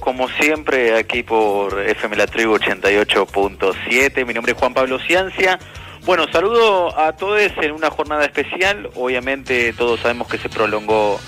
como 0.00 0.28
siempre, 0.28 0.96
aquí 0.96 1.22
por 1.22 1.78
FM 1.78 2.16
La 2.16 2.26
Tribu 2.26 2.56
88.7, 2.56 4.26
mi 4.26 4.34
nombre 4.34 4.52
es 4.52 4.58
Juan 4.58 4.74
Pablo 4.74 4.98
Ciencia. 4.98 5.58
Bueno, 6.04 6.26
saludo 6.32 6.98
a 6.98 7.12
todos 7.12 7.40
en 7.60 7.72
una 7.72 7.90
jornada 7.90 8.24
especial, 8.24 8.90
obviamente 8.94 9.72
todos 9.74 10.00
sabemos 10.00 10.28
que 10.28 10.38
se 10.38 10.48
prolongó 10.48 11.20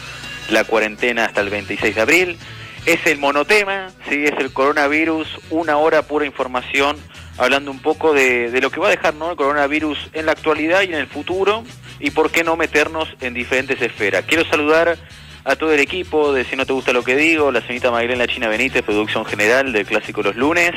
la 0.50 0.64
cuarentena 0.64 1.26
hasta 1.26 1.42
el 1.42 1.50
26 1.50 1.94
de 1.94 2.00
abril, 2.00 2.38
es 2.86 3.06
el 3.06 3.18
monotema, 3.18 3.90
¿sí? 4.08 4.24
es 4.24 4.34
el 4.38 4.52
coronavirus, 4.52 5.28
una 5.50 5.76
hora 5.76 6.02
pura 6.02 6.24
información, 6.24 6.96
hablando 7.36 7.70
un 7.70 7.80
poco 7.80 8.14
de, 8.14 8.50
de 8.50 8.60
lo 8.60 8.70
que 8.70 8.80
va 8.80 8.88
a 8.88 8.90
dejar 8.90 9.14
¿no? 9.14 9.30
el 9.30 9.36
coronavirus 9.36 10.10
en 10.14 10.26
la 10.26 10.32
actualidad 10.32 10.82
y 10.82 10.86
en 10.86 10.94
el 10.94 11.06
futuro, 11.06 11.64
y 12.00 12.10
por 12.10 12.30
qué 12.30 12.42
no 12.42 12.56
meternos 12.56 13.08
en 13.20 13.34
diferentes 13.34 13.80
esferas. 13.80 14.24
Quiero 14.26 14.44
saludar 14.44 14.96
a 15.44 15.56
todo 15.56 15.72
el 15.72 15.80
equipo 15.80 16.32
de 16.32 16.44
Si 16.44 16.56
no 16.56 16.66
te 16.66 16.72
gusta 16.72 16.92
lo 16.92 17.02
que 17.02 17.16
digo, 17.16 17.50
la 17.50 17.60
señorita 17.60 17.90
Magdalena 17.90 18.26
China 18.26 18.48
Benítez, 18.48 18.82
producción 18.82 19.24
general 19.24 19.72
del 19.72 19.86
Clásico 19.86 20.22
Los 20.22 20.36
Lunes, 20.36 20.72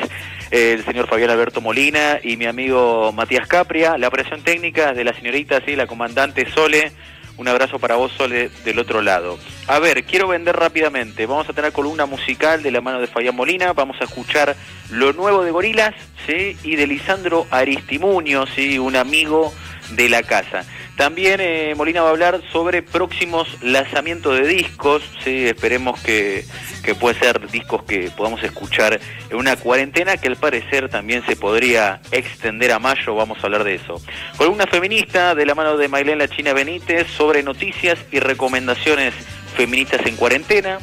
el 0.52 0.84
señor 0.84 1.08
Fabián 1.08 1.30
Alberto 1.30 1.62
Molina 1.62 2.20
y 2.24 2.38
mi 2.38 2.46
amigo 2.46 3.12
Matías 3.12 3.48
Capria, 3.48 3.98
la 3.98 4.08
operación 4.08 4.42
técnica 4.42 4.94
de 4.94 5.04
la 5.04 5.14
señorita, 5.14 5.62
sí, 5.66 5.76
la 5.76 5.88
comandante 5.88 6.50
Sole, 6.52 6.92
un 7.38 7.48
abrazo 7.48 7.80
para 7.80 7.96
vos, 7.96 8.14
Sole, 8.14 8.50
del 8.64 8.80
otro 8.80 9.02
lado. 9.02 9.38
A 9.68 9.80
ver, 9.80 10.06
quiero 10.06 10.30
vender 10.30 10.56
rápidamente. 10.56 11.26
Vamos 11.26 11.50
a 11.50 11.54
tener 11.54 11.74
columna 11.74 12.06
musical 12.06 12.64
de 12.64 12.72
la 12.72 12.80
mano 12.80 13.02
de 13.02 13.08
Fabián 13.08 13.36
Molina. 13.36 13.74
Vamos 13.74 13.98
a 14.00 14.06
escuchar 14.06 14.56
lo 14.90 15.12
nuevo 15.12 15.44
de 15.44 15.52
Gorilas, 15.52 15.94
¿sí? 16.26 16.58
Y 16.64 16.78
de 16.78 16.88
Lisandro 16.88 17.46
Aristimuño, 17.52 18.46
¿sí? 18.48 18.80
Un 18.80 18.96
amigo 18.96 19.54
de 19.92 20.08
la 20.08 20.24
casa. 20.24 20.64
También 20.98 21.42
eh, 21.42 21.74
Molina 21.76 22.02
va 22.02 22.08
a 22.08 22.12
hablar 22.12 22.42
sobre 22.54 22.82
próximos 22.82 23.62
lanzamientos 23.62 24.40
de 24.40 24.48
discos, 24.48 25.04
¿sí? 25.24 25.46
esperemos 25.46 26.02
que, 26.02 26.46
que 26.84 26.96
puedan 26.96 27.20
ser 27.20 27.52
discos 27.52 27.84
que 27.84 28.10
podamos 28.16 28.42
escuchar 28.44 29.00
en 29.30 29.36
una 29.36 29.58
cuarentena 29.58 30.16
que 30.16 30.30
al 30.30 30.38
parecer 30.38 30.88
también 30.88 31.26
se 31.26 31.36
podría 31.36 32.00
extender 32.12 32.72
a 32.72 32.80
mayo, 32.80 33.14
vamos 33.14 33.40
a 33.40 33.44
hablar 33.44 33.66
de 33.66 33.76
eso. 33.76 34.02
Columna 34.38 34.68
feminista 34.68 35.36
de 35.36 35.46
la 35.46 35.54
mano 35.54 35.76
de 35.76 35.90
Mailén 35.90 36.18
La 36.18 36.30
China 36.30 36.54
Benítez 36.54 37.08
sobre 37.08 37.44
noticias 37.44 38.00
y 38.12 38.20
recomendaciones 38.20 39.14
feministas 39.58 40.06
en 40.06 40.16
cuarentena. 40.16 40.80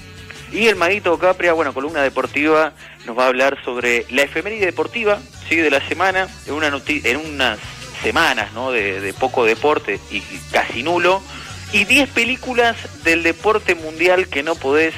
Y 0.52 0.66
el 0.66 0.76
Maguito 0.76 1.18
Capria, 1.18 1.54
bueno, 1.54 1.72
columna 1.72 2.02
deportiva, 2.02 2.74
nos 3.06 3.18
va 3.18 3.24
a 3.24 3.28
hablar 3.28 3.56
sobre 3.64 4.04
la 4.10 4.22
efeméride 4.22 4.66
deportiva 4.66 5.18
¿sí? 5.48 5.56
de 5.56 5.70
la 5.70 5.80
semana 5.88 6.28
en, 6.46 6.52
una 6.52 6.66
en 6.68 7.16
unas 7.16 7.58
semanas 8.02 8.52
¿no? 8.52 8.72
de, 8.72 9.14
poco 9.18 9.44
deporte 9.44 10.00
y 10.10 10.20
casi 10.50 10.82
nulo, 10.82 11.22
y 11.72 11.84
10 11.84 12.10
películas 12.10 12.76
del 13.04 13.22
deporte 13.22 13.74
mundial 13.74 14.28
que 14.28 14.42
no 14.42 14.54
podés 14.54 14.94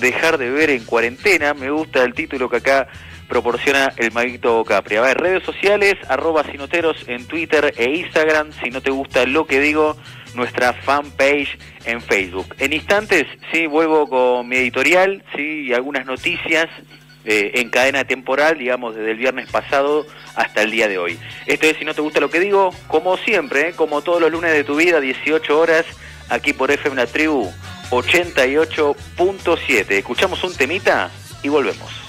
dejar 0.00 0.38
de 0.38 0.50
ver 0.50 0.70
en 0.70 0.84
cuarentena. 0.84 1.54
Me 1.54 1.70
gusta 1.70 2.02
el 2.02 2.14
título 2.14 2.48
que 2.48 2.56
acá 2.56 2.88
proporciona 3.28 3.92
el 3.96 4.12
Maguito 4.12 4.64
Capri. 4.64 4.96
A 4.96 5.02
ver, 5.02 5.18
redes 5.18 5.44
sociales, 5.44 5.94
arroba 6.08 6.44
sinoteros 6.44 6.96
en 7.06 7.26
Twitter 7.26 7.72
e 7.76 7.90
Instagram. 7.98 8.52
Si 8.52 8.70
no 8.70 8.80
te 8.80 8.90
gusta 8.90 9.24
lo 9.26 9.46
que 9.46 9.60
digo, 9.60 9.96
nuestra 10.34 10.72
fanpage 10.72 11.58
en 11.84 12.00
Facebook. 12.00 12.54
En 12.58 12.72
instantes, 12.72 13.26
sí, 13.52 13.66
vuelvo 13.66 14.08
con 14.08 14.48
mi 14.48 14.56
editorial, 14.56 15.24
sí, 15.34 15.66
y 15.68 15.72
algunas 15.72 16.06
noticias 16.06 16.66
eh, 17.26 17.50
en 17.54 17.70
cadena 17.70 18.04
temporal, 18.04 18.56
digamos, 18.56 18.94
desde 18.94 19.10
el 19.10 19.16
viernes 19.16 19.50
pasado 19.50 20.06
hasta 20.36 20.62
el 20.62 20.70
día 20.70 20.86
de 20.86 20.98
hoy. 20.98 21.18
Esto 21.46 21.66
es, 21.66 21.76
si 21.76 21.84
no 21.84 21.92
te 21.92 22.00
gusta 22.00 22.20
lo 22.20 22.30
que 22.30 22.38
digo, 22.38 22.72
como 22.86 23.16
siempre, 23.16 23.70
¿eh? 23.70 23.72
como 23.74 24.02
todos 24.02 24.20
los 24.20 24.30
lunes 24.30 24.52
de 24.52 24.62
tu 24.62 24.76
vida, 24.76 25.00
18 25.00 25.58
horas, 25.58 25.84
aquí 26.28 26.52
por 26.52 26.70
FM 26.70 26.94
La 26.94 27.06
Tribu 27.06 27.50
88.7. 27.90 29.90
Escuchamos 29.90 30.44
un 30.44 30.54
temita 30.54 31.10
y 31.42 31.48
volvemos. 31.48 32.05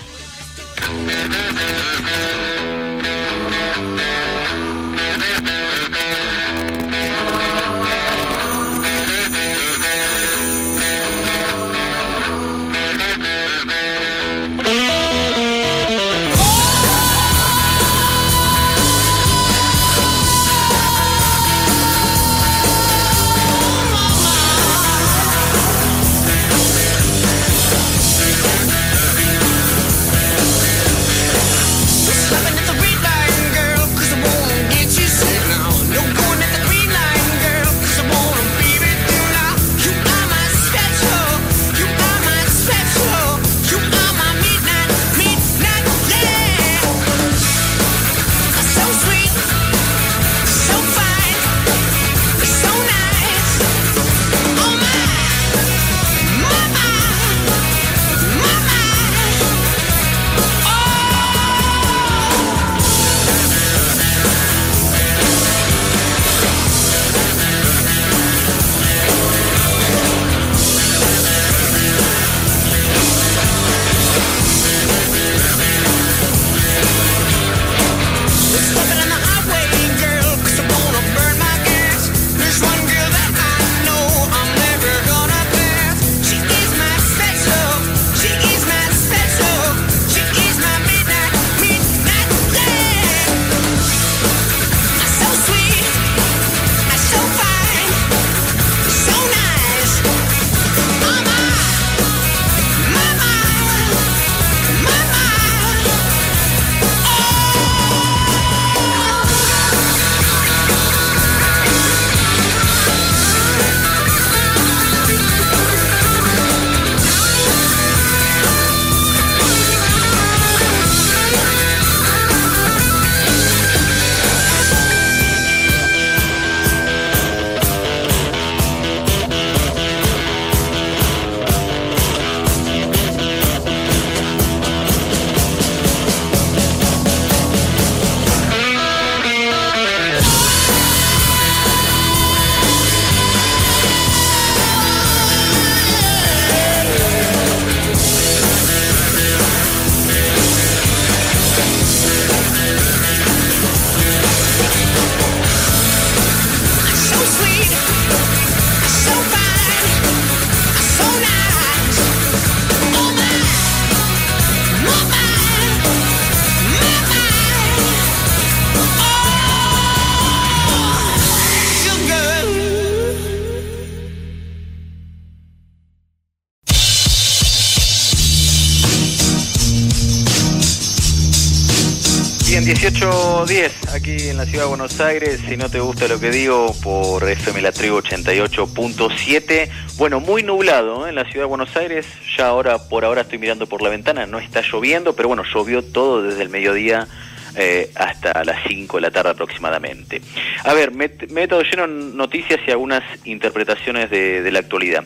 18.10 182.68 183.96
aquí 183.96 184.28
en 184.28 184.36
la 184.36 184.46
ciudad 184.46 184.66
de 184.66 184.70
Buenos 184.70 185.00
Aires. 185.00 185.40
Si 185.48 185.56
no 185.56 185.70
te 185.70 185.80
gusta 185.80 186.06
lo 186.10 186.20
que 186.20 186.32
digo, 186.32 186.76
por 186.84 187.24
FM 187.24 187.62
La 187.62 187.72
Tribu 187.72 188.00
88.7. 188.00 189.70
Bueno, 189.96 190.20
muy 190.20 190.44
nublado 190.44 191.06
¿eh? 191.06 191.10
en 191.12 191.16
la 191.16 191.24
ciudad 191.24 191.46
de 191.46 191.50
Buenos 191.50 191.78
Aires. 191.78 192.06
Ya 192.38 192.48
ahora, 192.48 192.78
por 192.90 193.06
ahora 193.06 193.22
estoy 193.22 193.38
mirando 193.38 193.68
por 193.68 193.82
la 193.82 193.88
ventana, 193.88 194.26
no 194.26 194.38
está 194.38 194.62
lloviendo, 194.70 195.16
pero 195.16 195.30
bueno, 195.30 195.44
llovió 195.46 195.82
todo 195.82 196.22
desde 196.22 196.44
el 196.44 196.50
mediodía 196.50 197.08
eh, 197.56 197.90
hasta 197.96 198.44
las 198.44 198.58
5 198.68 198.98
de 198.98 199.02
la 199.02 199.12
tarde 199.12 199.30
aproximadamente. 199.30 200.22
A 200.66 200.74
ver, 200.74 200.92
me, 200.92 201.06
he 201.06 201.48
lleno 201.48 201.86
en 201.86 202.18
noticias 202.18 202.60
y 202.68 202.72
algunas 202.72 203.02
interpretaciones 203.24 204.10
de, 204.10 204.42
de, 204.42 204.52
la 204.52 204.60
actualidad. 204.60 205.06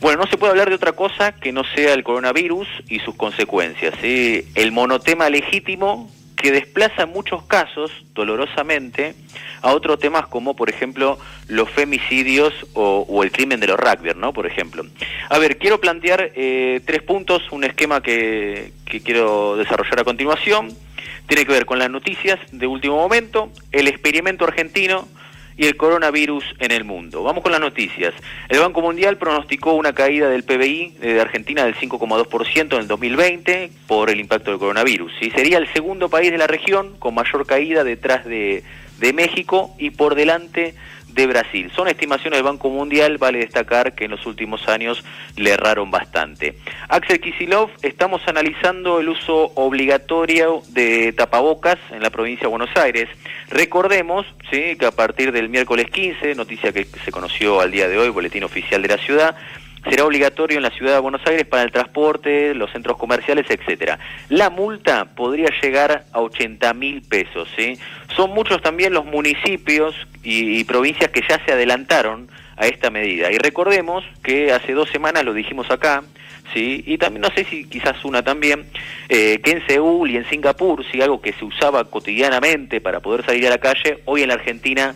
Bueno, 0.00 0.22
no 0.22 0.30
se 0.30 0.38
puede 0.38 0.52
hablar 0.52 0.70
de 0.70 0.76
otra 0.76 0.92
cosa 0.92 1.32
que 1.32 1.52
no 1.52 1.62
sea 1.74 1.92
el 1.92 2.04
coronavirus 2.04 2.68
y 2.88 3.00
sus 3.00 3.14
consecuencias. 3.16 3.92
¿sí? 4.00 4.46
El 4.54 4.72
monotema 4.72 5.28
legítimo 5.28 6.10
que 6.42 6.50
desplaza 6.50 7.04
en 7.04 7.10
muchos 7.10 7.44
casos, 7.44 7.92
dolorosamente, 8.14 9.14
a 9.62 9.72
otros 9.72 10.00
temas 10.00 10.26
como, 10.26 10.56
por 10.56 10.68
ejemplo, 10.68 11.16
los 11.46 11.70
femicidios 11.70 12.52
o, 12.74 13.22
el 13.22 13.30
crimen 13.30 13.60
de 13.60 13.68
los 13.68 13.78
rugby, 13.78 14.10
¿no? 14.16 14.32
Por 14.32 14.46
ejemplo. 14.46 14.84
A 15.30 15.38
ver, 15.38 15.56
quiero 15.56 15.80
plantear 15.80 16.32
eh, 16.34 16.80
tres 16.84 17.02
puntos, 17.02 17.42
un 17.52 17.62
esquema 17.62 18.02
que, 18.02 18.72
que 18.84 19.00
quiero 19.00 19.56
desarrollar 19.56 20.00
a 20.00 20.04
continuación. 20.04 20.76
Tiene 21.28 21.46
que 21.46 21.52
ver 21.52 21.64
con 21.64 21.78
las 21.78 21.88
noticias 21.88 22.40
de 22.50 22.66
último 22.66 22.96
momento, 22.96 23.50
el 23.70 23.86
experimento 23.86 24.44
argentino, 24.44 25.06
y 25.56 25.66
el 25.66 25.76
coronavirus 25.76 26.44
en 26.58 26.72
el 26.72 26.84
mundo. 26.84 27.22
Vamos 27.22 27.42
con 27.42 27.52
las 27.52 27.60
noticias. 27.60 28.14
El 28.48 28.60
Banco 28.60 28.80
Mundial 28.80 29.18
pronosticó 29.18 29.74
una 29.74 29.92
caída 29.92 30.28
del 30.28 30.44
PBI 30.44 30.96
de 31.00 31.20
Argentina 31.20 31.64
del 31.64 31.74
5,2% 31.74 32.74
en 32.74 32.80
el 32.80 32.88
2020 32.88 33.70
por 33.86 34.10
el 34.10 34.20
impacto 34.20 34.50
del 34.50 34.60
coronavirus. 34.60 35.12
Y 35.20 35.30
sería 35.30 35.58
el 35.58 35.72
segundo 35.72 36.08
país 36.08 36.30
de 36.30 36.38
la 36.38 36.46
región 36.46 36.96
con 36.98 37.14
mayor 37.14 37.46
caída 37.46 37.84
detrás 37.84 38.24
de, 38.24 38.62
de 38.98 39.12
México 39.12 39.74
y 39.78 39.90
por 39.90 40.14
delante 40.14 40.74
de 41.14 41.26
Brasil. 41.26 41.70
Son 41.74 41.88
estimaciones 41.88 42.38
del 42.38 42.44
Banco 42.44 42.68
Mundial, 42.70 43.18
vale 43.18 43.38
destacar 43.38 43.94
que 43.94 44.04
en 44.06 44.12
los 44.12 44.26
últimos 44.26 44.68
años 44.68 45.04
le 45.36 45.50
erraron 45.50 45.90
bastante. 45.90 46.54
Axel 46.88 47.20
Kisilov, 47.20 47.70
estamos 47.82 48.22
analizando 48.26 49.00
el 49.00 49.08
uso 49.08 49.52
obligatorio 49.54 50.62
de 50.68 51.12
tapabocas 51.12 51.78
en 51.90 52.02
la 52.02 52.10
provincia 52.10 52.42
de 52.42 52.50
Buenos 52.50 52.76
Aires. 52.76 53.08
Recordemos 53.50 54.26
¿sí? 54.50 54.76
que 54.76 54.86
a 54.86 54.90
partir 54.90 55.32
del 55.32 55.48
miércoles 55.48 55.86
15, 55.90 56.34
noticia 56.34 56.72
que 56.72 56.84
se 56.84 57.12
conoció 57.12 57.60
al 57.60 57.70
día 57.70 57.88
de 57.88 57.98
hoy, 57.98 58.08
boletín 58.08 58.44
oficial 58.44 58.82
de 58.82 58.88
la 58.88 58.98
ciudad, 58.98 59.36
será 59.88 60.04
obligatorio 60.04 60.58
en 60.58 60.62
la 60.62 60.70
ciudad 60.70 60.94
de 60.94 61.00
Buenos 61.00 61.22
Aires 61.26 61.46
para 61.46 61.62
el 61.62 61.72
transporte, 61.72 62.54
los 62.54 62.70
centros 62.70 62.96
comerciales, 62.96 63.46
etcétera. 63.48 63.98
La 64.28 64.48
multa 64.48 65.06
podría 65.16 65.48
llegar 65.60 66.04
a 66.12 66.20
80 66.20 66.72
mil 66.74 67.02
pesos. 67.02 67.48
¿sí? 67.56 67.78
Son 68.16 68.30
muchos 68.30 68.60
también 68.62 68.92
los 68.92 69.04
municipios 69.04 69.94
y, 70.22 70.62
provincias 70.64 71.10
que 71.10 71.22
ya 71.28 71.44
se 71.44 71.52
adelantaron 71.52 72.28
a 72.56 72.66
esta 72.66 72.90
medida. 72.90 73.32
Y 73.32 73.38
recordemos 73.38 74.04
que 74.22 74.52
hace 74.52 74.72
dos 74.72 74.90
semanas 74.90 75.24
lo 75.24 75.32
dijimos 75.32 75.70
acá, 75.70 76.02
sí, 76.52 76.84
y 76.86 76.98
también 76.98 77.22
no 77.22 77.30
sé 77.30 77.44
si 77.44 77.64
quizás 77.64 78.04
una 78.04 78.22
también, 78.22 78.66
eh, 79.08 79.40
que 79.42 79.52
en 79.52 79.66
Seúl 79.66 80.10
y 80.10 80.16
en 80.16 80.28
Singapur, 80.28 80.84
sí, 80.90 81.00
algo 81.00 81.20
que 81.20 81.32
se 81.32 81.44
usaba 81.44 81.84
cotidianamente 81.84 82.80
para 82.80 83.00
poder 83.00 83.24
salir 83.24 83.46
a 83.46 83.50
la 83.50 83.58
calle, 83.58 84.00
hoy 84.04 84.22
en 84.22 84.28
la 84.28 84.34
Argentina 84.34 84.94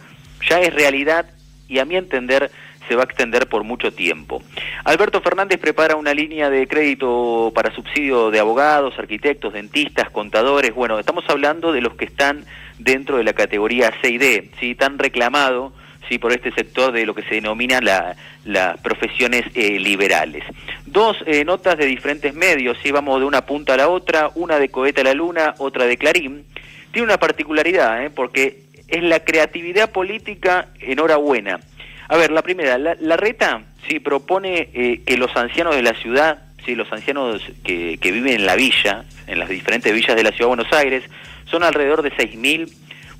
ya 0.48 0.60
es 0.60 0.72
realidad 0.74 1.26
y 1.68 1.78
a 1.78 1.84
mi 1.84 1.96
entender 1.96 2.50
se 2.88 2.96
va 2.96 3.02
a 3.02 3.04
extender 3.04 3.48
por 3.48 3.64
mucho 3.64 3.92
tiempo. 3.92 4.42
Alberto 4.84 5.20
Fernández 5.20 5.58
prepara 5.58 5.96
una 5.96 6.14
línea 6.14 6.50
de 6.50 6.66
crédito 6.66 7.52
para 7.54 7.74
subsidio 7.74 8.30
de 8.30 8.40
abogados, 8.40 8.98
arquitectos, 8.98 9.52
dentistas, 9.52 10.10
contadores. 10.10 10.74
Bueno, 10.74 10.98
estamos 10.98 11.24
hablando 11.28 11.72
de 11.72 11.80
los 11.80 11.94
que 11.94 12.04
están 12.04 12.44
dentro 12.78 13.16
de 13.16 13.24
la 13.24 13.32
categoría 13.32 13.92
C 14.00 14.10
y 14.10 14.18
D, 14.18 14.50
¿sí? 14.60 14.74
tan 14.74 14.98
reclamado 14.98 15.72
¿sí? 16.08 16.18
por 16.18 16.32
este 16.32 16.52
sector 16.52 16.92
de 16.92 17.06
lo 17.06 17.14
que 17.14 17.22
se 17.22 17.36
denomina 17.36 17.80
las 17.80 18.16
la 18.44 18.76
profesiones 18.76 19.44
eh, 19.54 19.78
liberales. 19.78 20.44
Dos 20.84 21.16
eh, 21.26 21.44
notas 21.44 21.76
de 21.78 21.86
diferentes 21.86 22.32
medios, 22.34 22.78
¿sí? 22.82 22.90
vamos 22.92 23.20
de 23.20 23.26
una 23.26 23.44
punta 23.44 23.74
a 23.74 23.76
la 23.76 23.88
otra, 23.88 24.30
una 24.34 24.58
de 24.58 24.68
Coheta 24.68 25.00
a 25.00 25.04
la 25.04 25.14
Luna, 25.14 25.54
otra 25.58 25.86
de 25.86 25.96
Clarín. 25.96 26.44
Tiene 26.92 27.06
una 27.06 27.18
particularidad, 27.18 28.04
¿eh? 28.04 28.10
porque 28.10 28.62
es 28.88 29.02
la 29.02 29.20
creatividad 29.20 29.90
política 29.90 30.68
enhorabuena. 30.80 31.60
A 32.08 32.16
ver, 32.16 32.30
la 32.30 32.42
primera, 32.42 32.78
la, 32.78 32.96
la 33.00 33.16
reta 33.16 33.62
sí 33.88 34.00
propone 34.00 34.70
eh, 34.72 35.02
que 35.04 35.16
los 35.16 35.34
ancianos 35.36 35.74
de 35.74 35.82
la 35.82 35.94
ciudad, 35.94 36.42
sí, 36.64 36.74
los 36.74 36.90
ancianos 36.92 37.42
que, 37.64 37.98
viven 38.02 38.34
en 38.34 38.46
la 38.46 38.56
villa, 38.56 39.04
en 39.26 39.38
las 39.38 39.48
diferentes 39.48 39.92
villas 39.92 40.16
de 40.16 40.22
la 40.22 40.30
ciudad 40.30 40.44
de 40.44 40.56
Buenos 40.56 40.72
Aires, 40.72 41.04
son 41.50 41.62
alrededor 41.62 42.02
de 42.02 42.12
6.000, 42.12 42.70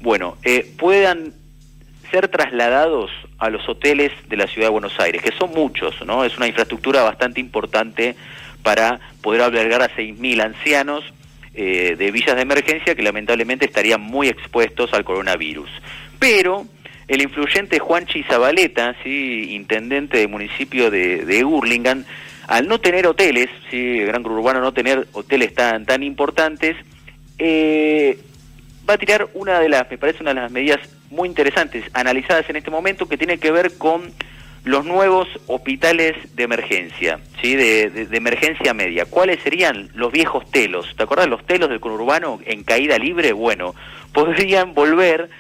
bueno, 0.01 0.37
eh, 0.45 0.73
puedan 0.79 1.33
ser 2.11 2.29
trasladados 2.29 3.11
a 3.39 3.51
los 3.51 3.69
hoteles 3.69 4.13
de 4.29 4.37
la 4.37 4.47
ciudad 4.47 4.69
de 4.69 4.73
Buenos 4.73 4.99
Aires, 5.01 5.23
que 5.23 5.33
son 5.33 5.51
muchos, 5.51 5.95
¿no? 6.07 6.25
Es 6.25 6.37
una 6.37 6.47
infraestructura 6.47 7.03
bastante 7.03 7.41
importante 7.41 8.15
para 8.63 9.01
poder 9.23 9.43
albergar 9.43 9.83
a 9.83 9.89
6.000 9.89 10.43
ancianos 10.43 11.05
eh, 11.55 11.97
de 11.97 12.11
villas 12.11 12.37
de 12.37 12.43
emergencia 12.43 12.95
que 12.95 13.03
lamentablemente 13.03 13.65
estarían 13.65 14.01
muy 14.01 14.29
expuestos 14.29 14.93
al 14.93 15.05
coronavirus. 15.05 15.71
Pero 16.19 16.67
el 17.09 17.23
influyente 17.23 17.79
Juanchi 17.79 18.23
Zabaleta, 18.25 18.97
¿sí? 19.03 19.55
intendente 19.55 20.19
del 20.19 20.29
municipio 20.29 20.91
de, 20.91 21.25
de 21.25 22.05
al 22.49 22.69
no 22.69 22.81
tener 22.81 23.07
hoteles, 23.07 23.49
¿sí? 23.71 23.99
el 24.01 24.07
Gran 24.07 24.23
Grupo 24.23 24.39
Urbano 24.41 24.61
no 24.61 24.73
tener 24.73 25.07
hoteles 25.13 25.55
tan, 25.55 25.85
tan 25.87 26.03
importantes, 26.03 26.77
eh, 27.39 28.19
va 28.89 28.95
a 28.95 28.99
tirar 28.99 29.29
una 29.35 29.61
de 29.61 29.69
las, 29.69 29.91
me 29.91 29.99
parece 29.99 30.23
una 30.23 30.35
de 30.35 30.41
las 30.41 30.51
medidas 30.51 30.81
muy 31.11 31.29
interesantes, 31.29 31.85
analizadas 31.93 32.49
en 32.51 32.57
este 32.57 32.71
momento, 32.71 33.09
que 33.09 33.17
tiene 33.17 33.39
que 33.39 33.51
ver 33.51 33.77
con 33.79 34.13
los 34.65 34.85
nuevos 34.85 35.29
hospitales 35.47 36.17
de 36.35 36.43
emergencia, 36.43 37.21
¿sí? 37.41 37.55
de, 37.55 37.89
de, 37.89 38.07
de 38.07 38.17
emergencia 38.17 38.75
media. 38.75 39.05
¿Cuáles 39.05 39.41
serían 39.43 39.91
los 39.95 40.11
viejos 40.11 40.51
telos? 40.51 40.93
¿Te 40.97 41.05
acordás 41.05 41.29
los 41.29 41.47
telos 41.47 41.69
del 41.69 41.79
conurbano 41.79 42.41
en 42.45 42.65
caída 42.65 42.99
libre? 42.99 43.33
Bueno, 43.33 43.77
podrían 44.13 44.75
volver 44.75 45.31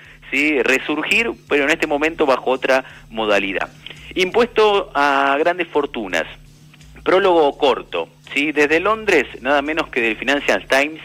resurgir, 0.62 1.32
pero 1.48 1.64
en 1.64 1.70
este 1.70 1.86
momento 1.86 2.26
bajo 2.26 2.50
otra 2.50 2.84
modalidad. 3.10 3.70
Impuesto 4.14 4.90
a 4.94 5.36
grandes 5.38 5.68
fortunas. 5.68 6.24
Prólogo 7.02 7.56
corto. 7.58 8.08
¿sí? 8.32 8.52
Desde 8.52 8.80
Londres, 8.80 9.26
nada 9.40 9.62
menos 9.62 9.88
que 9.88 10.00
del 10.00 10.16
Financial 10.16 10.66
Times, 10.66 11.00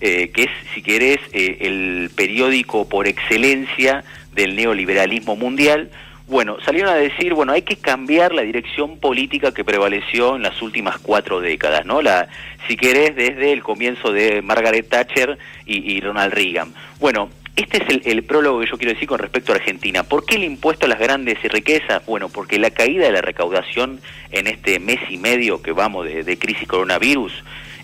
eh, 0.00 0.30
que 0.30 0.44
es, 0.44 0.50
si 0.74 0.82
querés, 0.82 1.18
eh, 1.32 1.58
el 1.60 2.10
periódico 2.14 2.88
por 2.88 3.06
excelencia 3.06 4.04
del 4.32 4.56
neoliberalismo 4.56 5.36
mundial, 5.36 5.90
bueno, 6.26 6.58
salieron 6.64 6.90
a 6.90 6.94
decir, 6.94 7.34
bueno, 7.34 7.52
hay 7.52 7.62
que 7.62 7.76
cambiar 7.76 8.32
la 8.32 8.42
dirección 8.42 8.98
política 8.98 9.52
que 9.52 9.64
prevaleció 9.64 10.36
en 10.36 10.42
las 10.42 10.62
últimas 10.62 10.98
cuatro 10.98 11.40
décadas, 11.40 11.84
¿no? 11.84 12.02
La, 12.02 12.28
si 12.68 12.76
querés, 12.76 13.16
desde 13.16 13.52
el 13.52 13.64
comienzo 13.64 14.12
de 14.12 14.40
Margaret 14.40 14.88
Thatcher 14.88 15.38
y 15.66 16.00
Ronald 16.00 16.32
Reagan. 16.32 16.72
Bueno, 17.00 17.30
este 17.60 17.82
es 17.82 18.06
el, 18.06 18.22
prólogo 18.22 18.60
que 18.60 18.66
yo 18.66 18.78
quiero 18.78 18.92
decir 18.92 19.08
con 19.08 19.18
respecto 19.18 19.52
a 19.52 19.56
Argentina. 19.56 20.02
¿Por 20.02 20.24
qué 20.24 20.36
el 20.36 20.44
impuesto 20.44 20.86
a 20.86 20.88
las 20.88 20.98
grandes 20.98 21.40
riquezas? 21.42 22.04
Bueno, 22.06 22.28
porque 22.28 22.58
la 22.58 22.70
caída 22.70 23.04
de 23.04 23.12
la 23.12 23.20
recaudación 23.20 24.00
en 24.30 24.46
este 24.46 24.78
mes 24.78 24.98
y 25.10 25.18
medio 25.18 25.60
que 25.60 25.72
vamos 25.72 26.06
de, 26.06 26.24
de 26.24 26.38
crisis 26.38 26.66
coronavirus, 26.66 27.32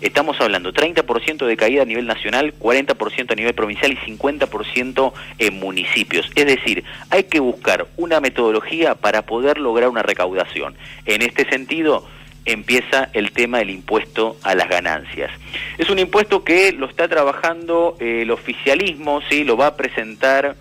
estamos 0.01 0.39
hablando 0.41 0.73
30% 0.73 1.45
de 1.45 1.57
caída 1.57 1.83
a 1.83 1.85
nivel 1.85 2.07
nacional, 2.07 2.53
40% 2.59 3.31
a 3.31 3.35
nivel 3.35 3.53
provincial 3.53 3.91
y 3.91 3.97
50% 3.97 5.13
en 5.37 5.59
municipios. 5.59 6.31
Es 6.35 6.45
decir, 6.45 6.83
hay 7.09 7.23
que 7.25 7.39
buscar 7.39 7.87
una 7.97 8.19
metodología 8.19 8.95
para 8.95 9.23
poder 9.23 9.59
lograr 9.59 9.89
una 9.89 10.03
recaudación. 10.03 10.75
En 11.05 11.21
este 11.21 11.47
sentido, 11.49 12.07
empieza 12.47 13.09
el 13.13 13.31
tema 13.31 13.59
del 13.59 13.69
impuesto 13.69 14.37
a 14.41 14.55
las 14.55 14.67
ganancias. 14.69 15.29
Es 15.77 15.89
un 15.89 15.99
impuesto 15.99 16.43
que 16.43 16.71
lo 16.71 16.87
está 16.87 17.07
trabajando 17.07 17.95
eh, 17.99 18.21
el 18.23 18.31
oficialismo, 18.31 19.21
sí, 19.29 19.43
lo 19.43 19.57
va 19.57 19.67
a 19.67 19.75
presentar 19.75 20.55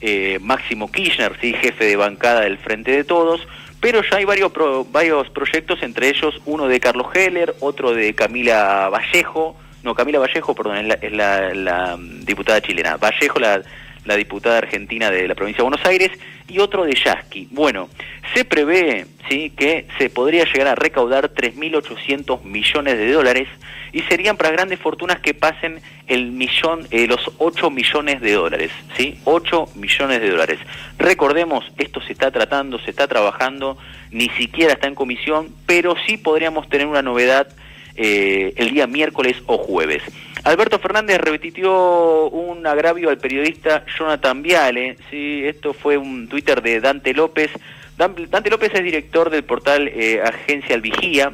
eh, 0.00 0.38
Máximo 0.40 0.90
Kirchner, 0.92 1.36
sí, 1.40 1.54
jefe 1.54 1.86
de 1.86 1.96
bancada 1.96 2.42
del 2.42 2.58
Frente 2.58 2.92
de 2.92 3.04
Todos, 3.04 3.46
pero 3.80 4.02
ya 4.02 4.18
hay 4.18 4.24
varios 4.24 4.52
pro, 4.52 4.84
varios 4.84 5.30
proyectos, 5.30 5.82
entre 5.82 6.08
ellos 6.08 6.40
uno 6.44 6.68
de 6.68 6.78
Carlos 6.78 7.06
Heller, 7.14 7.54
otro 7.60 7.94
de 7.94 8.14
Camila 8.14 8.90
Vallejo, 8.90 9.56
no, 9.82 9.94
Camila 9.94 10.18
Vallejo, 10.18 10.54
perdón, 10.54 10.76
es 10.76 10.86
la, 10.86 10.94
es 10.94 11.12
la, 11.12 11.54
la 11.54 11.98
diputada 11.98 12.60
chilena, 12.60 12.98
Vallejo, 12.98 13.38
la 13.38 13.62
la 14.04 14.16
diputada 14.16 14.58
argentina 14.58 15.10
de 15.10 15.28
la 15.28 15.34
provincia 15.34 15.58
de 15.58 15.68
Buenos 15.70 15.86
Aires, 15.86 16.10
y 16.50 16.58
otro 16.58 16.84
de 16.84 16.94
Yasky. 16.94 17.48
Bueno, 17.50 17.88
se 18.34 18.44
prevé 18.44 19.06
¿sí? 19.28 19.52
que 19.56 19.86
se 19.98 20.10
podría 20.10 20.44
llegar 20.44 20.68
a 20.68 20.74
recaudar 20.74 21.32
3.800 21.32 22.42
millones 22.42 22.98
de 22.98 23.12
dólares 23.12 23.48
y 23.92 24.00
serían 24.02 24.36
para 24.36 24.50
grandes 24.50 24.78
fortunas 24.78 25.20
que 25.20 25.34
pasen 25.34 25.80
el 26.06 26.32
millón, 26.32 26.86
eh, 26.90 27.06
los 27.06 27.30
8 27.38 27.70
millones 27.70 28.20
de 28.20 28.32
dólares, 28.32 28.70
¿sí? 28.96 29.18
8 29.24 29.68
millones 29.76 30.20
de 30.20 30.30
dólares. 30.30 30.58
Recordemos, 30.98 31.64
esto 31.76 32.00
se 32.00 32.12
está 32.12 32.30
tratando, 32.30 32.78
se 32.78 32.90
está 32.90 33.08
trabajando, 33.08 33.78
ni 34.10 34.28
siquiera 34.30 34.74
está 34.74 34.86
en 34.86 34.94
comisión, 34.94 35.48
pero 35.66 35.94
sí 36.06 36.16
podríamos 36.16 36.68
tener 36.68 36.86
una 36.86 37.02
novedad 37.02 37.48
eh, 37.96 38.52
el 38.56 38.70
día 38.70 38.86
miércoles 38.86 39.36
o 39.46 39.58
jueves. 39.58 40.02
Alberto 40.44 40.78
Fernández 40.78 41.18
repitió 41.18 42.28
un 42.28 42.66
agravio 42.66 43.10
al 43.10 43.18
periodista 43.18 43.84
Jonathan 43.98 44.42
Viale. 44.42 44.96
¿sí? 45.10 45.42
Esto 45.44 45.72
fue 45.72 45.96
un 45.96 46.28
Twitter 46.28 46.62
de 46.62 46.80
Dante 46.80 47.12
López. 47.12 47.50
Dante 47.96 48.50
López 48.50 48.70
es 48.72 48.82
director 48.82 49.28
del 49.28 49.44
portal 49.44 49.88
eh, 49.88 50.22
Agencia 50.24 50.74
Al 50.74 50.80
Vigía, 50.80 51.32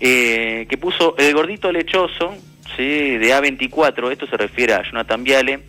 eh, 0.00 0.66
que 0.68 0.76
puso 0.76 1.14
el 1.16 1.32
gordito 1.32 1.72
lechoso 1.72 2.34
¿sí? 2.76 3.16
de 3.16 3.34
A24. 3.34 4.12
Esto 4.12 4.26
se 4.26 4.36
refiere 4.36 4.74
a 4.74 4.82
Jonathan 4.82 5.24
Viale. 5.24 5.60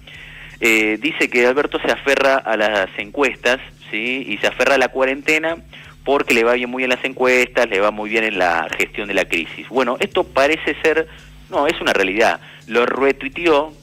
Eh, 0.59 0.97
dice 1.01 1.29
que 1.29 1.45
Alberto 1.45 1.79
se 1.79 1.91
aferra 1.91 2.37
a 2.37 2.57
las 2.57 2.89
encuestas 2.97 3.59
¿sí? 3.91 4.25
y 4.27 4.37
se 4.37 4.47
aferra 4.47 4.75
a 4.75 4.77
la 4.77 4.89
cuarentena 4.89 5.57
porque 6.03 6.33
le 6.33 6.43
va 6.43 6.53
bien 6.53 6.69
muy 6.69 6.81
bien 6.81 6.91
las 6.91 7.03
encuestas, 7.03 7.67
le 7.69 7.79
va 7.79 7.91
muy 7.91 8.09
bien 8.09 8.23
en 8.25 8.37
la 8.37 8.67
gestión 8.77 9.07
de 9.07 9.15
la 9.15 9.25
crisis. 9.25 9.67
Bueno, 9.69 9.97
esto 9.99 10.23
parece 10.23 10.75
ser 10.83 11.07
no, 11.49 11.67
es 11.67 11.79
una 11.79 11.93
realidad. 11.93 12.39
Lo 12.67 12.85
retuiteó, 12.85 13.73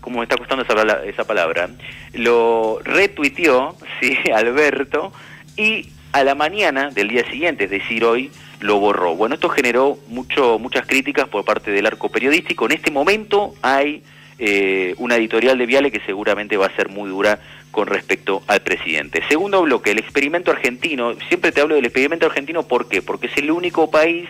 como 0.00 0.18
me 0.18 0.24
está 0.24 0.36
costando 0.36 0.64
esa, 0.64 1.04
esa 1.04 1.24
palabra, 1.24 1.70
lo 2.14 2.80
retuiteó, 2.82 3.76
sí, 4.00 4.16
Alberto, 4.34 5.12
y 5.56 5.88
a 6.12 6.24
la 6.24 6.34
mañana 6.34 6.90
del 6.90 7.08
día 7.08 7.28
siguiente, 7.30 7.64
es 7.64 7.70
decir, 7.70 8.04
hoy, 8.04 8.30
lo 8.60 8.78
borró. 8.78 9.16
Bueno, 9.16 9.34
esto 9.34 9.48
generó 9.48 9.98
mucho, 10.08 10.58
muchas 10.58 10.86
críticas 10.86 11.28
por 11.28 11.44
parte 11.44 11.70
del 11.70 11.86
arco 11.86 12.08
periodístico. 12.08 12.66
En 12.66 12.72
este 12.72 12.90
momento 12.90 13.54
hay 13.62 14.02
eh, 14.38 14.94
una 14.98 15.16
editorial 15.16 15.58
de 15.58 15.66
Viale 15.66 15.90
que 15.90 16.00
seguramente 16.00 16.56
va 16.56 16.66
a 16.66 16.76
ser 16.76 16.88
muy 16.88 17.08
dura 17.08 17.40
con 17.70 17.86
respecto 17.86 18.42
al 18.46 18.60
presidente. 18.60 19.22
Segundo 19.28 19.62
bloque, 19.62 19.92
el 19.92 19.98
experimento 19.98 20.50
argentino. 20.50 21.14
Siempre 21.28 21.52
te 21.52 21.60
hablo 21.60 21.74
del 21.74 21.86
experimento 21.86 22.26
argentino, 22.26 22.64
¿por 22.64 22.88
qué? 22.88 23.02
Porque 23.02 23.28
es 23.28 23.36
el 23.38 23.50
único 23.50 23.90
país 23.90 24.28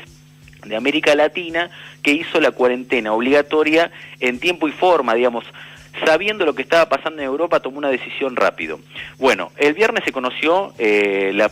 de 0.64 0.76
América 0.76 1.14
Latina 1.14 1.70
que 2.02 2.12
hizo 2.12 2.40
la 2.40 2.50
cuarentena 2.50 3.12
obligatoria 3.12 3.90
en 4.20 4.38
tiempo 4.38 4.68
y 4.68 4.72
forma, 4.72 5.14
digamos, 5.14 5.44
sabiendo 6.04 6.44
lo 6.44 6.54
que 6.54 6.62
estaba 6.62 6.88
pasando 6.88 7.20
en 7.20 7.26
Europa, 7.26 7.60
tomó 7.60 7.78
una 7.78 7.90
decisión 7.90 8.36
rápido. 8.36 8.80
Bueno, 9.18 9.50
el 9.56 9.74
viernes 9.74 10.04
se 10.04 10.12
conoció 10.12 10.72
eh, 10.78 11.32
la, 11.34 11.48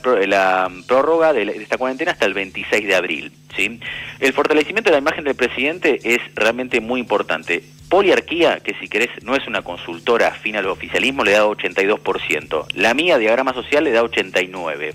prórroga 0.87 1.33
de, 1.33 1.43
esta 1.43 1.79
cuarentena 1.79 2.13
hasta 2.13 2.27
el 2.27 2.35
26 2.35 2.87
de 2.87 2.95
abril. 2.95 3.33
¿sí? 3.57 3.81
El 4.21 4.33
fortalecimiento 4.33 4.91
de 4.91 4.97
la 4.97 5.01
imagen 5.01 5.25
del 5.25 5.35
presidente 5.35 6.01
es 6.03 6.21
realmente 6.35 6.81
muy 6.81 7.01
importante. 7.01 7.63
Poliarquía, 7.89 8.61
que 8.61 8.75
si 8.75 8.89
querés 8.89 9.09
no 9.23 9.35
es 9.35 9.47
una 9.47 9.63
consultora 9.63 10.29
afín 10.29 10.57
al 10.57 10.67
oficialismo, 10.67 11.25
le 11.25 11.33
da 11.33 11.47
82%. 11.47 12.67
La 12.75 12.93
mía, 12.93 13.17
Diagrama 13.19 13.55
Social, 13.55 13.85
le 13.85 13.93
da 13.93 14.03
89%. 14.03 14.95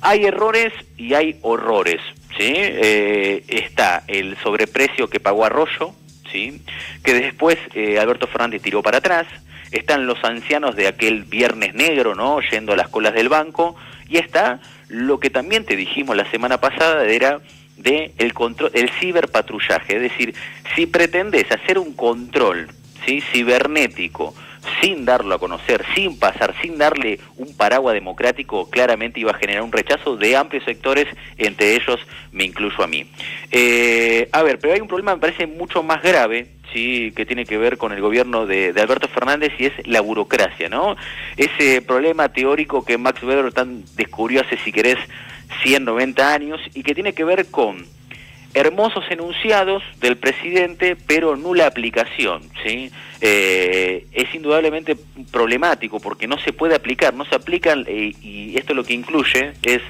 Hay 0.00 0.24
errores 0.24 0.72
y 0.96 1.14
hay 1.14 1.38
horrores. 1.42 2.00
¿sí? 2.36 2.52
Eh, 2.54 3.44
está 3.48 4.04
el 4.06 4.36
sobreprecio 4.38 5.08
que 5.08 5.20
pagó 5.20 5.44
Arroyo, 5.44 5.92
¿sí? 6.30 6.62
que 7.02 7.14
después 7.14 7.58
eh, 7.74 7.98
Alberto 7.98 8.26
Fernández 8.26 8.62
tiró 8.62 8.82
para 8.82 8.98
atrás. 8.98 9.26
Están 9.70 10.06
los 10.06 10.22
ancianos 10.24 10.76
de 10.76 10.88
aquel 10.88 11.24
viernes 11.24 11.74
negro, 11.74 12.14
¿no? 12.14 12.40
Yendo 12.40 12.72
a 12.72 12.76
las 12.76 12.88
colas 12.88 13.12
del 13.12 13.28
banco. 13.28 13.76
Y 14.08 14.16
está 14.16 14.60
lo 14.88 15.20
que 15.20 15.28
también 15.28 15.64
te 15.66 15.76
dijimos 15.76 16.16
la 16.16 16.30
semana 16.30 16.58
pasada, 16.58 17.04
era 17.04 17.40
de 17.76 18.12
el 18.16 18.32
control, 18.32 18.70
el 18.74 18.88
ciberpatrullaje, 18.98 19.96
es 19.96 20.02
decir, 20.02 20.34
si 20.74 20.86
pretendes 20.86 21.52
hacer 21.52 21.78
un 21.78 21.94
control, 21.94 22.68
¿sí? 23.04 23.20
cibernético 23.20 24.34
sin 24.80 25.04
darlo 25.04 25.34
a 25.34 25.38
conocer, 25.38 25.84
sin 25.94 26.18
pasar, 26.18 26.54
sin 26.60 26.78
darle 26.78 27.20
un 27.36 27.56
paraguas 27.56 27.94
democrático, 27.94 28.68
claramente 28.70 29.20
iba 29.20 29.32
a 29.32 29.38
generar 29.38 29.62
un 29.62 29.72
rechazo 29.72 30.16
de 30.16 30.36
amplios 30.36 30.64
sectores, 30.64 31.06
entre 31.36 31.74
ellos 31.74 32.00
me 32.32 32.44
incluyo 32.44 32.82
a 32.82 32.86
mí. 32.86 33.06
Eh, 33.50 34.28
a 34.32 34.42
ver, 34.42 34.58
pero 34.58 34.74
hay 34.74 34.80
un 34.80 34.88
problema, 34.88 35.14
me 35.14 35.20
parece 35.20 35.46
mucho 35.46 35.82
más 35.82 36.02
grave, 36.02 36.48
sí, 36.72 37.12
que 37.16 37.26
tiene 37.26 37.44
que 37.44 37.58
ver 37.58 37.78
con 37.78 37.92
el 37.92 38.00
gobierno 38.00 38.46
de, 38.46 38.74
Alberto 38.78 39.08
Fernández 39.08 39.52
y 39.58 39.66
es 39.66 39.72
la 39.86 40.00
burocracia, 40.00 40.68
¿no? 40.68 40.96
Ese 41.36 41.82
problema 41.82 42.28
teórico 42.30 42.84
que 42.84 42.98
Max 42.98 43.22
Weber 43.22 43.52
tan 43.52 43.84
descubrió 43.96 44.40
hace, 44.40 44.56
si 44.58 44.72
querés, 44.72 44.98
190 45.62 46.32
años 46.32 46.60
y 46.74 46.82
que 46.82 46.94
tiene 46.94 47.14
que 47.14 47.24
ver 47.24 47.50
con 47.50 47.86
hermosos 48.58 49.04
enunciados 49.10 49.82
del 50.00 50.16
presidente, 50.16 50.96
pero 51.06 51.36
nula 51.36 51.66
aplicación, 51.66 52.42
¿sí? 52.64 52.90
Eh, 53.20 54.06
es 54.12 54.34
indudablemente 54.34 54.96
problemático 55.30 56.00
porque 56.00 56.26
no 56.26 56.38
se 56.38 56.52
puede 56.52 56.74
aplicar, 56.74 57.14
no 57.14 57.24
se 57.24 57.36
aplican, 57.36 57.84
eh, 57.86 58.12
y 58.20 58.56
esto 58.56 58.74
lo 58.74 58.84
que 58.84 58.94
incluye 58.94 59.52
es 59.62 59.82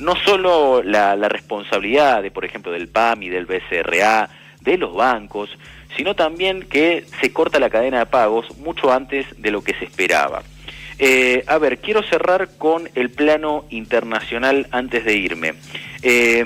no 0.00 0.14
solo 0.16 0.82
la, 0.82 1.14
responsabilidad 1.28 2.22
de, 2.22 2.30
por 2.30 2.44
ejemplo, 2.44 2.72
del 2.72 2.88
PAM 2.88 3.22
y 3.22 3.28
del 3.28 3.46
BCRA, 3.46 4.28
de 4.60 4.78
los 4.78 4.94
bancos, 4.94 5.50
sino 5.96 6.14
también 6.14 6.62
que 6.62 7.04
se 7.20 7.32
corta 7.32 7.60
la 7.60 7.70
cadena 7.70 8.00
de 8.00 8.06
pagos 8.06 8.56
mucho 8.58 8.92
antes 8.92 9.26
de 9.40 9.50
lo 9.50 9.62
que 9.62 9.74
se 9.74 9.84
esperaba. 9.84 10.42
Eh, 10.98 11.44
a 11.46 11.58
ver, 11.58 11.78
quiero 11.78 12.02
cerrar 12.02 12.56
con 12.58 12.88
el 12.94 13.10
plano 13.10 13.64
internacional 13.70 14.66
antes 14.70 15.04
de 15.04 15.14
irme. 15.14 15.54
Eh, 16.02 16.44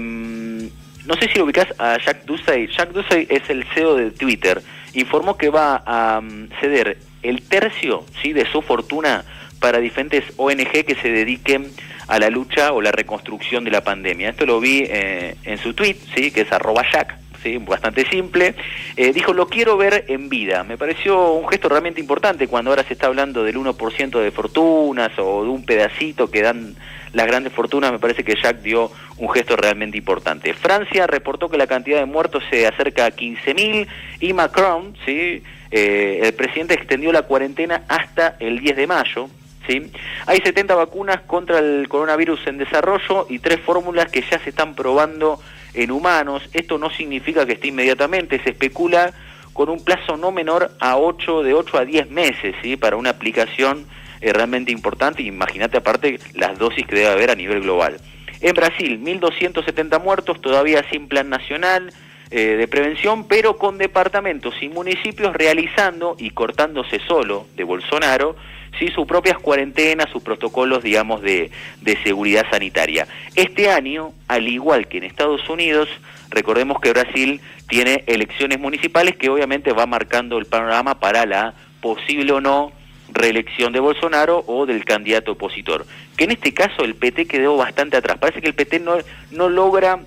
no 1.10 1.16
sé 1.16 1.28
si 1.28 1.38
lo 1.40 1.44
ubicás 1.44 1.66
a 1.76 1.98
Jack 1.98 2.24
Dorsey. 2.24 2.68
Jack 2.68 2.92
Dorsey 2.92 3.26
es 3.28 3.50
el 3.50 3.64
CEO 3.74 3.96
de 3.96 4.12
Twitter. 4.12 4.62
Informó 4.94 5.36
que 5.36 5.48
va 5.50 5.82
a 5.84 6.20
mm, 6.20 6.50
ceder 6.60 6.98
el 7.24 7.42
tercio 7.42 8.04
¿sí? 8.22 8.32
de 8.32 8.46
su 8.46 8.62
fortuna 8.62 9.24
para 9.58 9.80
diferentes 9.80 10.22
ONG 10.36 10.84
que 10.86 10.94
se 10.94 11.10
dediquen 11.10 11.68
a 12.06 12.20
la 12.20 12.30
lucha 12.30 12.72
o 12.72 12.80
la 12.80 12.92
reconstrucción 12.92 13.64
de 13.64 13.72
la 13.72 13.82
pandemia. 13.82 14.30
Esto 14.30 14.46
lo 14.46 14.60
vi 14.60 14.84
eh, 14.86 15.34
en 15.42 15.58
su 15.58 15.74
tweet, 15.74 15.96
¿sí? 16.14 16.30
que 16.30 16.42
es 16.42 16.52
arroba 16.52 16.84
Jack, 16.92 17.18
¿sí? 17.42 17.58
bastante 17.58 18.08
simple. 18.08 18.54
Eh, 18.96 19.12
dijo, 19.12 19.32
lo 19.32 19.48
quiero 19.48 19.76
ver 19.76 20.04
en 20.08 20.28
vida. 20.28 20.64
Me 20.64 20.76
pareció 20.76 21.32
un 21.32 21.48
gesto 21.48 21.68
realmente 21.68 22.00
importante 22.00 22.48
cuando 22.48 22.70
ahora 22.70 22.84
se 22.84 22.94
está 22.94 23.06
hablando 23.06 23.44
del 23.44 23.56
1% 23.56 24.20
de 24.20 24.30
fortunas 24.30 25.12
o 25.18 25.44
de 25.44 25.50
un 25.50 25.64
pedacito 25.64 26.30
que 26.30 26.42
dan 26.42 26.76
las 27.12 27.26
grandes 27.26 27.52
fortunas, 27.52 27.90
me 27.90 27.98
parece 27.98 28.22
que 28.22 28.36
Jack 28.40 28.60
dio 28.60 28.90
un 29.18 29.28
gesto 29.30 29.56
realmente 29.56 29.98
importante. 29.98 30.54
Francia 30.54 31.06
reportó 31.06 31.48
que 31.48 31.58
la 31.58 31.66
cantidad 31.66 31.98
de 31.98 32.04
muertos 32.04 32.44
se 32.50 32.66
acerca 32.66 33.06
a 33.06 33.10
15.000 33.10 33.86
y 34.20 34.32
Macron, 34.32 34.96
¿sí? 35.04 35.42
Eh, 35.70 36.20
el 36.22 36.34
presidente 36.34 36.74
extendió 36.74 37.12
la 37.12 37.22
cuarentena 37.22 37.84
hasta 37.88 38.36
el 38.40 38.60
10 38.60 38.76
de 38.76 38.86
mayo. 38.86 39.28
¿sí? 39.66 39.90
Hay 40.26 40.38
70 40.38 40.74
vacunas 40.74 41.20
contra 41.22 41.58
el 41.58 41.88
coronavirus 41.88 42.46
en 42.46 42.58
desarrollo 42.58 43.26
y 43.28 43.38
tres 43.38 43.60
fórmulas 43.60 44.10
que 44.10 44.22
ya 44.22 44.38
se 44.40 44.50
están 44.50 44.74
probando 44.74 45.40
en 45.74 45.90
humanos. 45.90 46.42
Esto 46.52 46.78
no 46.78 46.90
significa 46.90 47.46
que 47.46 47.52
esté 47.52 47.68
inmediatamente, 47.68 48.42
se 48.42 48.50
especula 48.50 49.12
con 49.52 49.68
un 49.68 49.84
plazo 49.84 50.16
no 50.16 50.30
menor 50.30 50.70
a 50.80 50.96
8, 50.96 51.42
de 51.42 51.54
8 51.54 51.78
a 51.78 51.84
10 51.84 52.10
meses 52.10 52.54
¿sí? 52.62 52.76
para 52.76 52.96
una 52.96 53.10
aplicación 53.10 53.86
es 54.20 54.32
realmente 54.32 54.70
importante. 54.72 55.22
Imagínate 55.22 55.78
aparte 55.78 56.18
las 56.34 56.58
dosis 56.58 56.86
que 56.86 56.96
debe 56.96 57.08
haber 57.08 57.30
a 57.30 57.34
nivel 57.34 57.60
global. 57.62 57.96
En 58.40 58.54
Brasil, 58.54 59.00
1.270 59.02 60.02
muertos, 60.02 60.40
todavía 60.40 60.84
sin 60.90 61.08
plan 61.08 61.28
nacional 61.28 61.92
eh, 62.30 62.56
de 62.56 62.68
prevención, 62.68 63.26
pero 63.26 63.56
con 63.56 63.76
departamentos 63.76 64.54
y 64.62 64.68
municipios 64.68 65.34
realizando 65.34 66.16
y 66.18 66.30
cortándose 66.30 67.00
solo 67.06 67.46
de 67.56 67.64
Bolsonaro 67.64 68.36
sí 68.78 68.88
sus 68.88 69.06
propias 69.06 69.38
cuarentenas, 69.38 70.10
sus 70.10 70.22
protocolos, 70.22 70.82
digamos, 70.82 71.22
de, 71.22 71.50
de 71.80 72.02
seguridad 72.02 72.46
sanitaria. 72.50 73.06
Este 73.34 73.70
año, 73.70 74.12
al 74.28 74.48
igual 74.48 74.88
que 74.88 74.98
en 74.98 75.04
Estados 75.04 75.48
Unidos, 75.48 75.88
recordemos 76.30 76.80
que 76.80 76.92
Brasil 76.92 77.40
tiene 77.68 78.04
elecciones 78.06 78.58
municipales 78.60 79.16
que 79.16 79.30
obviamente 79.30 79.72
va 79.72 79.86
marcando 79.86 80.38
el 80.38 80.46
panorama 80.46 80.98
para 80.98 81.26
la 81.26 81.54
posible 81.80 82.32
o 82.32 82.40
no 82.40 82.72
reelección 83.12 83.72
de 83.72 83.80
Bolsonaro 83.80 84.44
o 84.46 84.66
del 84.66 84.84
candidato 84.84 85.32
opositor. 85.32 85.86
Que 86.16 86.24
en 86.24 86.32
este 86.32 86.54
caso 86.54 86.84
el 86.84 86.94
PT 86.94 87.26
quedó 87.26 87.56
bastante 87.56 87.96
atrás. 87.96 88.18
Parece 88.18 88.40
que 88.40 88.48
el 88.48 88.54
PT 88.54 88.80
no, 88.80 88.98
no 89.30 89.48
logra 89.48 90.00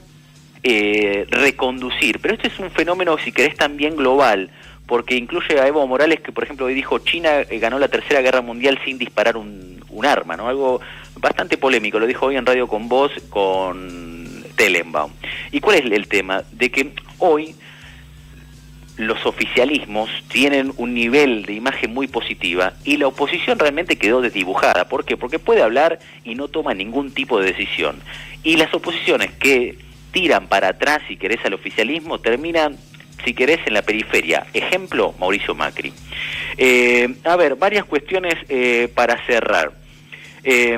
eh, 0.63 1.25
reconducir. 1.29 2.19
Pero 2.19 2.35
este 2.35 2.47
es 2.47 2.59
un 2.59 2.71
fenómeno, 2.71 3.17
si 3.17 3.31
querés, 3.31 3.55
también 3.55 3.95
global, 3.95 4.49
porque 4.93 5.15
incluye 5.15 5.59
a 5.59 5.65
Evo 5.65 5.87
Morales, 5.87 6.21
que 6.21 6.31
por 6.31 6.43
ejemplo 6.43 6.67
hoy 6.67 6.75
dijo 6.75 6.99
China 6.99 7.39
eh, 7.39 7.57
ganó 7.57 7.79
la 7.79 7.87
Tercera 7.87 8.21
Guerra 8.21 8.41
Mundial 8.41 8.77
sin 8.85 8.99
disparar 8.99 9.37
un, 9.37 9.83
un 9.89 10.05
arma, 10.05 10.37
¿no? 10.37 10.47
Algo 10.47 10.81
bastante 11.15 11.57
polémico, 11.57 11.97
lo 11.97 12.05
dijo 12.05 12.27
hoy 12.27 12.35
en 12.35 12.45
Radio 12.45 12.67
con 12.67 12.87
Voz, 12.87 13.11
con 13.31 14.43
Telenbaum. 14.55 15.11
¿Y 15.51 15.61
cuál 15.61 15.77
es 15.77 15.91
el 15.91 16.07
tema? 16.07 16.43
De 16.51 16.69
que 16.69 16.91
hoy 17.17 17.55
los 18.97 19.25
oficialismos 19.25 20.11
tienen 20.27 20.71
un 20.77 20.93
nivel 20.93 21.47
de 21.47 21.53
imagen 21.53 21.91
muy 21.91 22.05
positiva 22.05 22.73
y 22.83 22.97
la 22.97 23.07
oposición 23.07 23.57
realmente 23.57 23.95
quedó 23.95 24.21
desdibujada. 24.21 24.89
¿Por 24.89 25.05
qué? 25.05 25.17
Porque 25.17 25.39
puede 25.39 25.63
hablar 25.63 25.97
y 26.23 26.35
no 26.35 26.49
toma 26.49 26.75
ningún 26.75 27.11
tipo 27.11 27.39
de 27.39 27.47
decisión. 27.47 27.95
Y 28.43 28.57
las 28.57 28.71
oposiciones 28.75 29.31
que 29.31 29.75
tiran 30.11 30.45
para 30.45 30.67
atrás, 30.67 31.01
si 31.07 31.17
querés, 31.17 31.43
al 31.45 31.55
oficialismo, 31.55 32.19
terminan, 32.19 32.77
si 33.23 33.33
querés, 33.33 33.59
en 33.65 33.73
la 33.73 33.81
periferia. 33.81 34.45
Ejemplo, 34.53 35.13
Mauricio 35.19 35.55
Macri. 35.55 35.93
Eh, 36.57 37.15
a 37.23 37.35
ver, 37.35 37.55
varias 37.55 37.85
cuestiones 37.85 38.35
eh, 38.49 38.89
para 38.93 39.23
cerrar. 39.25 39.71
Eh, 40.43 40.77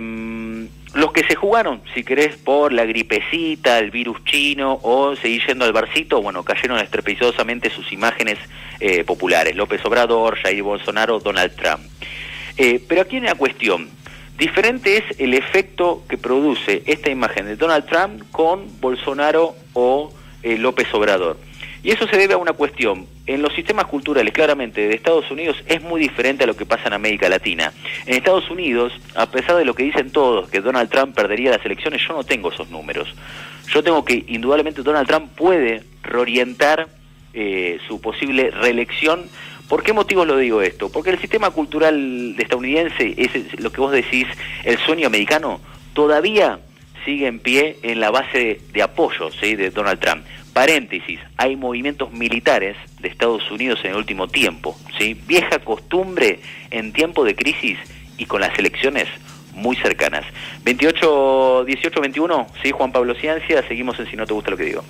los 0.96 1.12
que 1.12 1.26
se 1.26 1.36
jugaron, 1.36 1.82
si 1.94 2.06
querés, 2.06 2.38
por 2.38 2.72
la 2.72 2.86
gripecita, 2.86 3.80
el 3.80 3.92
virus 3.92 4.24
chino 4.24 4.80
o 4.82 5.14
seguir 5.18 5.46
yendo 5.46 5.66
al 5.66 5.74
barcito, 5.74 6.22
bueno, 6.22 6.44
cayeron 6.44 6.80
estrepitosamente 6.80 7.70
sus 7.70 7.92
imágenes 7.92 8.38
eh, 8.80 9.04
populares. 9.04 9.58
López 9.58 9.84
Obrador, 9.84 10.38
Jair 10.38 10.64
Bolsonaro, 10.64 11.20
Donald 11.20 11.54
Trump. 11.58 11.82
Eh, 12.56 12.82
pero 12.88 13.02
aquí 13.02 13.18
hay 13.18 13.24
una 13.24 13.36
cuestión. 13.36 13.90
Diferente 14.38 14.96
es 14.96 15.20
el 15.20 15.34
efecto 15.34 16.04
que 16.08 16.18
produce 16.18 16.84
esta 16.86 17.10
imagen 17.10 17.46
de 17.48 17.58
Donald 17.58 17.86
Trump 17.88 18.24
con 18.32 18.80
Bolsonaro 18.80 19.56
o 19.74 20.14
López 20.44 20.94
Obrador. 20.94 21.38
Y 21.86 21.92
eso 21.92 22.08
se 22.08 22.18
debe 22.18 22.34
a 22.34 22.38
una 22.38 22.54
cuestión. 22.54 23.06
En 23.28 23.44
los 23.44 23.54
sistemas 23.54 23.86
culturales, 23.86 24.34
claramente, 24.34 24.88
de 24.88 24.96
Estados 24.96 25.30
Unidos 25.30 25.64
es 25.68 25.84
muy 25.84 26.02
diferente 26.02 26.44
a 26.44 26.48
lo 26.48 26.56
que 26.56 26.66
pasa 26.66 26.88
en 26.88 26.94
América 26.94 27.30
Latina. 27.30 27.72
En 28.08 28.16
Estados 28.16 28.50
Unidos, 28.50 28.92
a 29.14 29.30
pesar 29.30 29.58
de 29.58 29.66
lo 29.66 29.76
que 29.76 29.84
dicen 29.84 30.10
todos, 30.10 30.50
que 30.50 30.62
Donald 30.62 30.90
Trump 30.90 31.14
perdería 31.16 31.52
las 31.52 31.64
elecciones, 31.64 32.02
yo 32.02 32.16
no 32.16 32.24
tengo 32.24 32.52
esos 32.52 32.72
números. 32.72 33.14
Yo 33.68 33.84
tengo 33.84 34.04
que, 34.04 34.26
indudablemente, 34.28 34.82
Donald 34.82 35.08
Trump 35.08 35.30
puede 35.36 35.84
reorientar 36.02 36.88
eh, 37.36 37.78
su 37.88 38.02
posible 38.02 38.50
reelección. 38.50 39.30
¿Por 39.70 39.84
qué 39.84 39.94
motivo 39.94 40.26
lo 40.26 40.38
digo 40.38 40.64
esto? 40.64 40.92
Porque 40.92 41.12
el 41.12 41.20
sistema 41.20 41.52
cultural 41.52 42.36
estadounidense, 42.40 43.14
es 43.16 43.60
lo 43.60 43.72
que 43.72 43.82
vos 43.82 43.92
decís, 43.92 44.26
el 44.64 44.80
sueño 44.80 45.06
americano, 45.06 45.62
todavía 45.94 46.58
sigue 47.06 47.28
en 47.28 47.38
pie 47.38 47.78
en 47.84 48.00
la 48.00 48.10
base 48.10 48.60
de 48.74 48.82
apoyo 48.82 49.30
¿sí? 49.40 49.56
de 49.56 49.70
Donald 49.70 50.00
Trump. 50.00 50.26
Paréntesis, 50.56 51.20
hay 51.36 51.58
movimientos 51.58 52.14
militares 52.14 52.78
de 53.02 53.10
Estados 53.10 53.52
Unidos 53.52 53.82
en 53.84 53.92
el 53.92 53.98
último 53.98 54.30
tiempo, 54.30 54.74
¿sí? 54.98 55.14
Vieja 55.28 55.60
costumbre 55.60 56.40
en 56.72 56.94
tiempo 56.94 57.26
de 57.26 57.36
crisis 57.36 57.78
y 58.18 58.26
con 58.26 58.40
las 58.40 58.58
elecciones 58.58 59.10
muy 59.54 59.76
cercanas. 59.76 60.24
28, 60.64 61.66
18, 61.66 62.00
21, 62.00 62.48
¿sí? 62.64 62.72
Juan 62.72 62.94
Pablo 62.94 63.16
Ciencia, 63.16 63.68
seguimos 63.68 64.00
en 64.00 64.10
Si 64.10 64.16
no 64.16 64.26
te 64.26 64.34
gusta 64.34 64.52
lo 64.52 64.56
que 64.56 64.64
digo. 64.64 64.86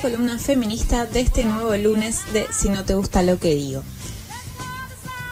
Columna 0.00 0.38
feminista 0.38 1.06
de 1.06 1.20
este 1.20 1.44
nuevo 1.44 1.76
lunes 1.76 2.20
de 2.32 2.46
Si 2.52 2.68
no 2.68 2.84
te 2.84 2.94
gusta 2.94 3.22
lo 3.22 3.38
que 3.38 3.54
digo. 3.54 3.82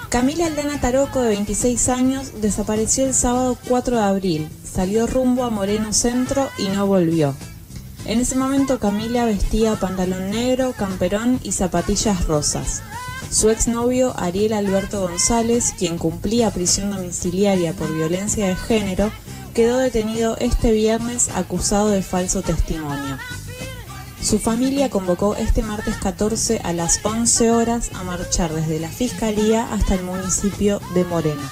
Camila 0.08 0.46
Aldana 0.46 0.80
Taroco, 0.80 1.20
de 1.20 1.28
26 1.28 1.88
años, 1.88 2.40
desapareció 2.40 3.06
el 3.06 3.14
sábado 3.14 3.56
4 3.68 3.96
de 3.96 4.02
abril. 4.02 4.48
Salió 4.64 5.06
rumbo 5.06 5.44
a 5.44 5.50
Moreno 5.50 5.92
Centro 5.92 6.48
y 6.58 6.68
no 6.68 6.86
volvió. 6.86 7.34
En 8.06 8.20
ese 8.20 8.36
momento 8.36 8.78
Camila 8.78 9.24
vestía 9.24 9.74
pantalón 9.74 10.30
negro, 10.30 10.74
camperón 10.76 11.40
y 11.42 11.52
zapatillas 11.52 12.26
rosas. 12.26 12.82
Su 13.30 13.50
exnovio 13.50 14.14
Ariel 14.16 14.52
Alberto 14.52 15.00
González, 15.00 15.74
quien 15.76 15.98
cumplía 15.98 16.50
prisión 16.50 16.90
domiciliaria 16.90 17.72
por 17.72 17.92
violencia 17.92 18.46
de 18.46 18.56
género, 18.56 19.10
quedó 19.54 19.78
detenido 19.78 20.36
este 20.38 20.70
viernes 20.72 21.28
acusado 21.34 21.88
de 21.88 22.02
falso 22.02 22.42
testimonio. 22.42 23.18
Su 24.26 24.40
familia 24.40 24.90
convocó 24.90 25.36
este 25.36 25.62
martes 25.62 25.98
14 25.98 26.60
a 26.64 26.72
las 26.72 26.98
11 27.04 27.52
horas 27.52 27.92
a 27.94 28.02
marchar 28.02 28.52
desde 28.52 28.80
la 28.80 28.88
Fiscalía 28.88 29.72
hasta 29.72 29.94
el 29.94 30.02
municipio 30.02 30.80
de 30.94 31.04
Moreno. 31.04 31.42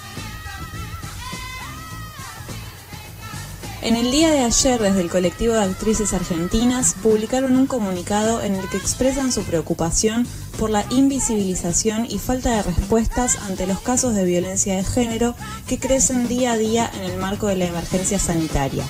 En 3.81 3.95
el 3.95 4.11
día 4.11 4.33
de 4.33 4.41
ayer, 4.41 4.83
desde 4.83 5.03
el 5.03 5.09
colectivo 5.09 5.55
de 5.55 5.63
actrices 5.63 6.13
argentinas, 6.15 6.97
publicaron 7.01 7.55
un 7.57 7.69
comunicado 7.69 8.43
en 8.43 8.57
el 8.57 8.69
que 8.69 8.79
expresan 8.79 9.31
su 9.31 9.45
preocupación 9.45 10.27
por 10.59 10.69
la 10.69 10.85
invisibilización 10.91 12.07
y 12.11 12.19
falta 12.19 12.57
de 12.57 12.65
respuestas 12.65 13.39
ante 13.49 13.69
los 13.69 13.79
casos 13.83 14.17
de 14.17 14.25
violencia 14.25 14.75
de 14.75 14.83
género 14.83 15.37
que 15.69 15.79
crecen 15.79 16.27
día 16.27 16.55
a 16.55 16.59
día 16.59 16.91
en 16.93 17.05
el 17.05 17.19
marco 17.19 17.47
de 17.47 17.55
la 17.55 17.67
emergencia 17.67 18.19
sanitaria. 18.19 18.83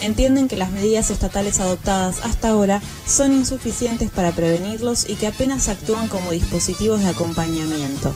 Entienden 0.00 0.48
que 0.48 0.56
las 0.56 0.70
medidas 0.70 1.10
estatales 1.10 1.58
adoptadas 1.60 2.20
hasta 2.22 2.50
ahora 2.50 2.80
son 3.06 3.32
insuficientes 3.32 4.10
para 4.10 4.32
prevenirlos 4.32 5.08
y 5.08 5.16
que 5.16 5.26
apenas 5.26 5.68
actúan 5.68 6.08
como 6.08 6.30
dispositivos 6.30 7.00
de 7.00 7.08
acompañamiento. 7.08 8.14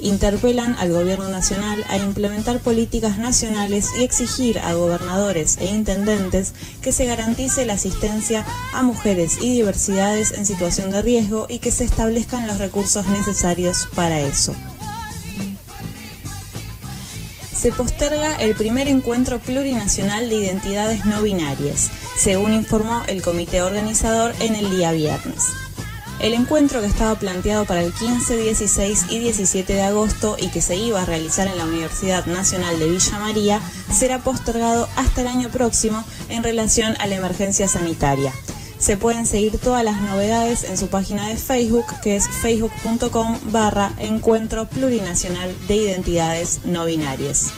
Interpelan 0.00 0.74
al 0.80 0.90
Gobierno 0.90 1.28
Nacional 1.28 1.84
a 1.88 1.96
implementar 1.96 2.58
políticas 2.58 3.18
nacionales 3.18 3.90
y 3.96 4.02
exigir 4.02 4.58
a 4.58 4.74
gobernadores 4.74 5.58
e 5.58 5.66
intendentes 5.66 6.54
que 6.80 6.90
se 6.90 7.06
garantice 7.06 7.66
la 7.66 7.74
asistencia 7.74 8.44
a 8.74 8.82
mujeres 8.82 9.38
y 9.40 9.54
diversidades 9.54 10.32
en 10.32 10.44
situación 10.44 10.90
de 10.90 11.02
riesgo 11.02 11.46
y 11.48 11.60
que 11.60 11.70
se 11.70 11.84
establezcan 11.84 12.48
los 12.48 12.58
recursos 12.58 13.06
necesarios 13.06 13.88
para 13.94 14.20
eso 14.20 14.56
se 17.62 17.70
posterga 17.70 18.34
el 18.40 18.56
primer 18.56 18.88
encuentro 18.88 19.38
plurinacional 19.38 20.28
de 20.28 20.34
identidades 20.34 21.04
no 21.04 21.22
binarias, 21.22 21.92
según 22.16 22.54
informó 22.54 23.02
el 23.06 23.22
comité 23.22 23.62
organizador 23.62 24.34
en 24.40 24.56
el 24.56 24.68
día 24.68 24.90
viernes. 24.90 25.44
El 26.18 26.34
encuentro 26.34 26.80
que 26.80 26.88
estaba 26.88 27.14
planteado 27.14 27.64
para 27.64 27.82
el 27.82 27.92
15, 27.92 28.36
16 28.36 29.06
y 29.10 29.20
17 29.20 29.74
de 29.74 29.82
agosto 29.82 30.34
y 30.40 30.48
que 30.48 30.60
se 30.60 30.74
iba 30.74 31.02
a 31.02 31.06
realizar 31.06 31.46
en 31.46 31.56
la 31.56 31.64
Universidad 31.64 32.26
Nacional 32.26 32.80
de 32.80 32.88
Villa 32.88 33.20
María 33.20 33.60
será 33.92 34.18
postergado 34.18 34.88
hasta 34.96 35.20
el 35.20 35.28
año 35.28 35.48
próximo 35.48 36.02
en 36.30 36.42
relación 36.42 36.96
a 36.98 37.06
la 37.06 37.14
emergencia 37.14 37.68
sanitaria. 37.68 38.32
Se 38.82 38.96
pueden 38.96 39.26
seguir 39.26 39.58
todas 39.58 39.84
las 39.84 40.00
novedades 40.00 40.64
en 40.64 40.76
su 40.76 40.88
página 40.88 41.28
de 41.28 41.36
Facebook, 41.36 41.84
que 42.02 42.16
es 42.16 42.26
facebook.com 42.28 43.38
barra 43.52 43.92
Encuentro 44.00 44.66
Plurinacional 44.66 45.54
de 45.68 45.76
Identidades 45.76 46.62
No 46.64 46.84
Binarias. 46.86 47.52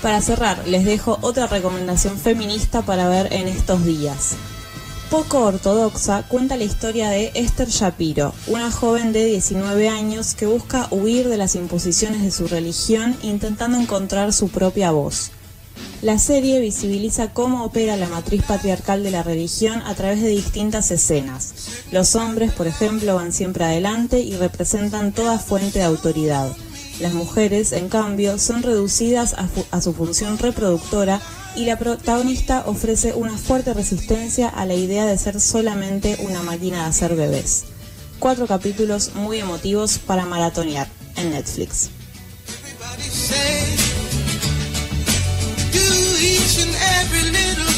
Para 0.00 0.22
cerrar, 0.22 0.66
les 0.66 0.86
dejo 0.86 1.18
otra 1.20 1.48
recomendación 1.48 2.16
feminista 2.16 2.80
para 2.80 3.10
ver 3.10 3.30
en 3.34 3.46
estos 3.46 3.84
días 3.84 4.36
poco 5.12 5.40
ortodoxa 5.40 6.22
cuenta 6.22 6.56
la 6.56 6.64
historia 6.64 7.10
de 7.10 7.32
Esther 7.34 7.68
Shapiro, 7.68 8.32
una 8.46 8.70
joven 8.70 9.12
de 9.12 9.26
19 9.26 9.90
años 9.90 10.34
que 10.34 10.46
busca 10.46 10.88
huir 10.90 11.28
de 11.28 11.36
las 11.36 11.54
imposiciones 11.54 12.22
de 12.22 12.30
su 12.30 12.48
religión 12.48 13.14
intentando 13.20 13.76
encontrar 13.76 14.32
su 14.32 14.48
propia 14.48 14.90
voz. 14.90 15.30
La 16.02 16.18
serie 16.18 16.58
visibiliza 16.58 17.32
cómo 17.32 17.64
opera 17.64 17.96
la 17.96 18.08
matriz 18.08 18.42
patriarcal 18.42 19.04
de 19.04 19.12
la 19.12 19.22
religión 19.22 19.80
a 19.82 19.94
través 19.94 20.20
de 20.20 20.30
distintas 20.30 20.90
escenas. 20.90 21.54
Los 21.92 22.16
hombres, 22.16 22.50
por 22.50 22.66
ejemplo, 22.66 23.14
van 23.14 23.32
siempre 23.32 23.64
adelante 23.64 24.18
y 24.18 24.34
representan 24.34 25.12
toda 25.12 25.38
fuente 25.38 25.78
de 25.78 25.84
autoridad. 25.84 26.50
Las 26.98 27.14
mujeres, 27.14 27.70
en 27.70 27.88
cambio, 27.88 28.36
son 28.40 28.64
reducidas 28.64 29.36
a, 29.70 29.80
su 29.80 29.92
función 29.92 30.38
reproductora 30.38 31.20
y 31.54 31.66
la 31.66 31.78
protagonista 31.78 32.64
ofrece 32.66 33.14
una 33.14 33.38
fuerte 33.38 33.72
resistencia 33.72 34.48
a 34.48 34.66
la 34.66 34.74
idea 34.74 35.06
de 35.06 35.16
ser 35.16 35.40
solamente 35.40 36.16
una 36.28 36.42
máquina 36.42 36.78
de 36.78 36.84
hacer 36.88 37.14
bebés. 37.14 37.62
Cuatro 38.18 38.48
capítulos 38.48 39.12
muy 39.14 39.38
emotivos 39.38 39.98
para 39.98 40.26
maratonear 40.26 40.88
en 41.14 41.30
Netflix. 41.30 41.90
do 45.72 45.88
each 46.20 46.60
and 46.60 46.74
every 47.00 47.24
little 47.30 47.71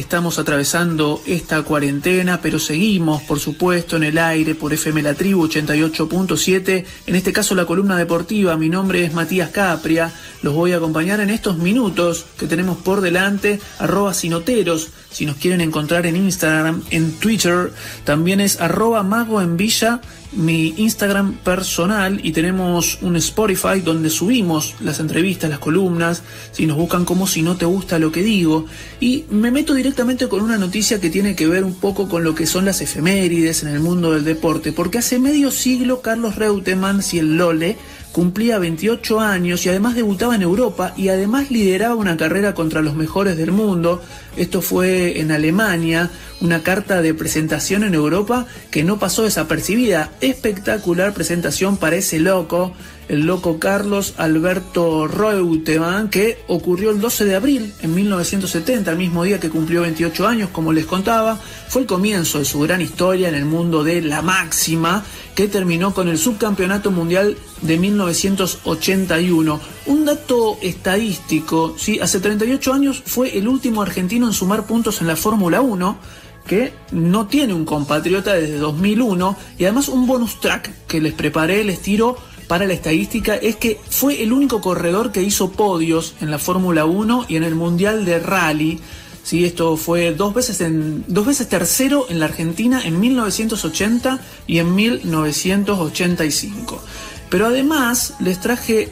estamos 0.00 0.38
atravesando 0.38 1.22
esta 1.26 1.62
cuarentena, 1.62 2.40
pero 2.40 2.58
seguimos, 2.58 3.22
por 3.22 3.38
supuesto, 3.38 3.96
en 3.96 4.04
el 4.04 4.18
aire 4.18 4.54
por 4.54 4.72
FM 4.72 5.02
La 5.02 5.14
Tribu 5.14 5.46
88.7, 5.46 6.84
en 7.06 7.14
este 7.14 7.32
caso 7.32 7.54
la 7.54 7.66
columna 7.66 7.96
deportiva. 7.96 8.56
Mi 8.56 8.70
nombre 8.70 9.04
es 9.04 9.12
Matías 9.12 9.50
Capria, 9.50 10.12
los 10.42 10.54
voy 10.54 10.72
a 10.72 10.78
acompañar 10.78 11.20
en 11.20 11.28
estos 11.28 11.58
minutos 11.58 12.24
que 12.38 12.46
tenemos 12.46 12.78
por 12.78 13.02
delante, 13.02 13.60
arroba 13.78 14.14
sinoteros, 14.14 14.88
si 15.10 15.26
nos 15.26 15.36
quieren 15.36 15.60
encontrar 15.60 16.06
en 16.06 16.16
Instagram, 16.16 16.82
en 16.90 17.12
Twitter, 17.12 17.72
también 18.04 18.40
es 18.40 18.60
arroba 18.60 19.02
mago 19.02 19.42
en 19.42 19.56
villa 19.56 20.00
mi 20.32 20.74
Instagram 20.76 21.34
personal 21.38 22.20
y 22.22 22.32
tenemos 22.32 22.98
un 23.02 23.16
Spotify 23.16 23.80
donde 23.82 24.10
subimos 24.10 24.76
las 24.80 25.00
entrevistas, 25.00 25.50
las 25.50 25.58
columnas, 25.58 26.22
si 26.52 26.66
nos 26.66 26.76
buscan 26.76 27.04
como 27.04 27.26
si 27.26 27.42
no 27.42 27.56
te 27.56 27.64
gusta 27.64 27.98
lo 27.98 28.12
que 28.12 28.22
digo. 28.22 28.66
Y 29.00 29.24
me 29.30 29.50
meto 29.50 29.74
directamente 29.74 30.28
con 30.28 30.42
una 30.42 30.58
noticia 30.58 31.00
que 31.00 31.10
tiene 31.10 31.34
que 31.34 31.46
ver 31.46 31.64
un 31.64 31.74
poco 31.74 32.08
con 32.08 32.24
lo 32.24 32.34
que 32.34 32.46
son 32.46 32.64
las 32.64 32.80
efemérides 32.80 33.62
en 33.62 33.70
el 33.70 33.80
mundo 33.80 34.12
del 34.12 34.24
deporte, 34.24 34.72
porque 34.72 34.98
hace 34.98 35.18
medio 35.18 35.50
siglo 35.50 36.00
Carlos 36.00 36.36
Reutemann, 36.36 37.00
y 37.12 37.18
el 37.18 37.36
Lole, 37.36 37.76
cumplía 38.12 38.58
28 38.58 39.20
años 39.20 39.64
y 39.64 39.68
además 39.68 39.94
debutaba 39.94 40.34
en 40.34 40.42
Europa 40.42 40.94
y 40.96 41.08
además 41.08 41.50
lideraba 41.50 41.94
una 41.94 42.16
carrera 42.16 42.54
contra 42.54 42.82
los 42.82 42.94
mejores 42.94 43.36
del 43.36 43.52
mundo. 43.52 44.02
Esto 44.36 44.62
fue 44.62 45.20
en 45.20 45.32
Alemania, 45.32 46.10
una 46.40 46.62
carta 46.62 47.02
de 47.02 47.14
presentación 47.14 47.84
en 47.84 47.94
Europa 47.94 48.46
que 48.70 48.84
no 48.84 48.98
pasó 48.98 49.22
desapercibida. 49.22 50.10
Espectacular 50.20 51.14
presentación 51.14 51.76
para 51.76 51.96
ese 51.96 52.18
loco, 52.18 52.72
el 53.10 53.26
loco 53.26 53.58
Carlos 53.58 54.14
Alberto 54.18 55.08
Reutemann, 55.08 56.10
que 56.10 56.38
ocurrió 56.46 56.90
el 56.90 57.00
12 57.00 57.24
de 57.24 57.34
abril 57.34 57.72
en 57.82 57.92
1970, 57.92 58.88
el 58.92 58.96
mismo 58.96 59.24
día 59.24 59.40
que 59.40 59.50
cumplió 59.50 59.82
28 59.82 60.28
años, 60.28 60.50
como 60.50 60.72
les 60.72 60.86
contaba. 60.86 61.36
Fue 61.68 61.82
el 61.82 61.88
comienzo 61.88 62.38
de 62.38 62.44
su 62.44 62.60
gran 62.60 62.80
historia 62.80 63.28
en 63.28 63.34
el 63.34 63.46
mundo 63.46 63.82
de 63.82 64.00
la 64.00 64.22
máxima, 64.22 65.04
que 65.34 65.48
terminó 65.48 65.92
con 65.92 66.08
el 66.08 66.18
subcampeonato 66.18 66.92
mundial 66.92 67.36
de 67.62 67.78
1981. 67.78 69.60
Un 69.86 70.04
dato 70.04 70.58
estadístico, 70.62 71.74
¿sí? 71.76 71.98
hace 71.98 72.20
38 72.20 72.72
años 72.72 73.02
fue 73.04 73.36
el 73.36 73.48
último 73.48 73.82
argentino 73.82 74.28
en 74.28 74.32
sumar 74.32 74.66
puntos 74.66 75.00
en 75.00 75.08
la 75.08 75.16
Fórmula 75.16 75.60
1 75.60 75.98
que 76.46 76.72
no 76.92 77.26
tiene 77.26 77.54
un 77.54 77.64
compatriota 77.64 78.34
desde 78.34 78.58
2001 78.58 79.36
y 79.58 79.64
además 79.64 79.88
un 79.88 80.06
bonus 80.06 80.40
track 80.40 80.86
que 80.86 81.00
les 81.00 81.12
preparé, 81.12 81.62
les 81.64 81.80
tiro 81.80 82.16
para 82.50 82.66
la 82.66 82.74
estadística 82.74 83.36
es 83.36 83.54
que 83.54 83.78
fue 83.90 84.24
el 84.24 84.32
único 84.32 84.60
corredor 84.60 85.12
que 85.12 85.22
hizo 85.22 85.52
podios 85.52 86.16
en 86.20 86.32
la 86.32 86.40
Fórmula 86.40 86.84
1 86.84 87.26
y 87.28 87.36
en 87.36 87.44
el 87.44 87.54
Mundial 87.54 88.04
de 88.04 88.18
Rally. 88.18 88.80
Sí, 89.22 89.44
esto 89.44 89.76
fue 89.76 90.12
dos 90.12 90.34
veces, 90.34 90.60
en, 90.60 91.04
dos 91.06 91.26
veces 91.26 91.48
tercero 91.48 92.06
en 92.08 92.18
la 92.18 92.24
Argentina 92.24 92.82
en 92.84 92.98
1980 92.98 94.18
y 94.48 94.58
en 94.58 94.74
1985. 94.74 96.82
Pero 97.28 97.46
además 97.46 98.14
les 98.18 98.40
traje 98.40 98.88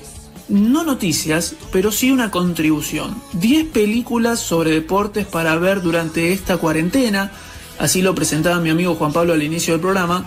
no 0.48 0.84
noticias, 0.84 1.56
pero 1.72 1.90
sí 1.90 2.12
una 2.12 2.30
contribución. 2.30 3.20
10 3.32 3.70
películas 3.70 4.38
sobre 4.38 4.70
deportes 4.70 5.26
para 5.26 5.56
ver 5.56 5.82
durante 5.82 6.32
esta 6.32 6.58
cuarentena. 6.58 7.32
Así 7.80 8.02
lo 8.02 8.14
presentaba 8.14 8.60
mi 8.60 8.70
amigo 8.70 8.94
Juan 8.94 9.12
Pablo 9.12 9.32
al 9.32 9.42
inicio 9.42 9.74
del 9.74 9.80
programa 9.80 10.24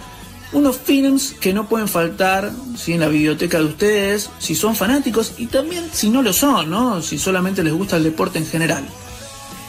unos 0.54 0.78
films 0.78 1.34
que 1.40 1.54
no 1.54 1.68
pueden 1.68 1.88
faltar 1.88 2.52
en 2.88 3.00
la 3.00 3.08
biblioteca 3.08 3.60
de 3.60 3.66
ustedes, 3.66 4.30
si 4.40 4.56
son 4.56 4.76
fanáticos 4.76 5.34
y 5.38 5.48
también 5.48 5.86
si 5.92 6.10
no 6.10 6.22
lo 6.22 6.34
son, 6.34 6.70
¿no? 6.70 7.02
si 7.02 7.18
solamente 7.18 7.64
les 7.64 7.74
gusta 7.74 7.98
el 7.98 8.04
deporte 8.04 8.40
en 8.40 8.46
general. 8.46 8.84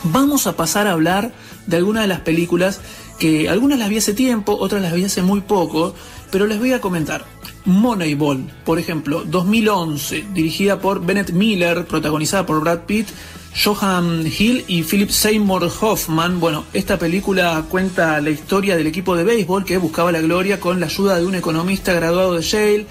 Vamos 0.04 0.46
a 0.46 0.56
pasar 0.56 0.86
a 0.86 0.92
hablar 0.92 1.32
de 1.66 1.76
algunas 1.76 2.02
de 2.02 2.08
las 2.08 2.20
películas 2.20 2.80
que 3.18 3.48
algunas 3.48 3.78
las 3.78 3.88
vi 3.88 3.98
hace 3.98 4.14
tiempo, 4.14 4.56
otras 4.58 4.82
las 4.82 4.92
vi 4.92 5.04
hace 5.04 5.22
muy 5.22 5.42
poco, 5.42 5.94
pero 6.30 6.46
les 6.46 6.58
voy 6.58 6.72
a 6.72 6.80
comentar. 6.80 7.24
Moneyball, 7.64 8.50
por 8.64 8.80
ejemplo, 8.80 9.22
2011, 9.24 10.24
dirigida 10.34 10.80
por 10.80 11.04
Bennett 11.04 11.30
Miller, 11.30 11.84
protagonizada 11.86 12.44
por 12.44 12.60
Brad 12.60 12.80
Pitt, 12.80 13.06
Johan 13.54 14.26
Hill 14.26 14.64
y 14.66 14.82
Philip 14.82 15.10
Seymour 15.10 15.70
Hoffman. 15.80 16.40
Bueno, 16.40 16.64
esta 16.72 16.98
película 16.98 17.64
cuenta 17.68 18.20
la 18.20 18.30
historia 18.30 18.76
del 18.76 18.86
equipo 18.86 19.14
de 19.14 19.24
béisbol 19.24 19.64
que 19.64 19.76
buscaba 19.76 20.10
la 20.10 20.20
gloria 20.20 20.58
con 20.58 20.80
la 20.80 20.86
ayuda 20.86 21.18
de 21.18 21.26
un 21.26 21.34
economista 21.34 21.92
graduado 21.92 22.34
de 22.34 22.42
Yale. 22.42 22.86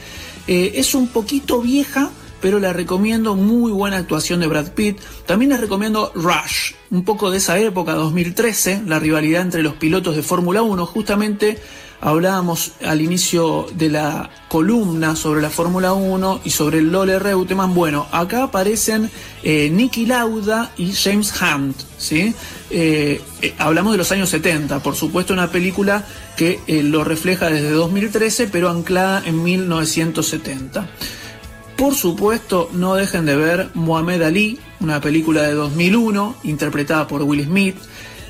Eh, 0.48 0.74
es 0.76 0.94
un 0.94 1.08
poquito 1.08 1.62
vieja, 1.62 2.12
pero 2.42 2.60
la 2.60 2.74
recomiendo, 2.74 3.36
muy 3.36 3.72
buena 3.72 3.98
actuación 3.98 4.40
de 4.40 4.48
Brad 4.48 4.74
Pitt. 4.74 5.00
También 5.26 5.50
les 5.52 5.60
recomiendo 5.60 6.12
Rush, 6.16 6.74
un 6.92 7.04
poco 7.04 7.32
de 7.32 7.38
esa 7.38 7.58
época, 7.60 7.94
2013, 7.94 8.84
la 8.86 9.00
rivalidad 9.00 9.42
entre 9.42 9.64
los 9.64 9.74
pilotos 9.74 10.16
de 10.16 10.24
Fórmula 10.24 10.62
1, 10.62 10.86
justamente 10.86 11.58
Hablábamos 12.04 12.72
al 12.84 13.00
inicio 13.00 13.68
de 13.76 13.90
la 13.90 14.32
columna 14.48 15.16
sobre 15.16 15.40
la 15.40 15.52
Fórmula 15.52 15.94
1 15.94 16.42
y 16.44 16.50
sobre 16.50 16.80
el 16.80 16.92
Lole 16.92 17.20
Reutemann. 17.20 17.76
Bueno, 17.76 18.08
acá 18.12 18.44
aparecen 18.44 19.12
eh, 19.44 19.70
Nicky 19.72 20.08
Lauda 20.08 20.72
y 20.78 20.94
James 20.94 21.32
Hunt. 21.40 21.78
¿sí? 22.00 22.34
Eh, 22.72 23.22
eh, 23.44 23.54
hablamos 23.60 23.92
de 23.92 24.00
los 24.00 24.12
años 24.12 24.30
70, 24.30 24.82
por 24.82 24.96
supuesto, 24.96 25.34
una 25.34 25.52
película 25.52 26.04
que 26.36 26.60
lo 26.84 27.04
refleja 27.04 27.52
desde 27.52 27.70
2013, 27.70 28.48
pero 28.48 28.72
anclada 28.72 29.22
en 29.24 29.44
1970. 29.44 30.90
Por 31.78 31.94
supuesto, 31.94 32.70
no 32.74 32.96
dejen 32.96 33.28
de 33.28 33.36
ver 33.36 33.70
Mohamed 33.76 34.24
Ali, 34.24 34.60
una 34.80 35.02
película 35.02 35.44
de 35.44 35.54
2001, 35.54 36.36
interpretada 36.44 37.08
por 37.08 37.22
Will 37.22 37.44
Smith. 37.44 37.76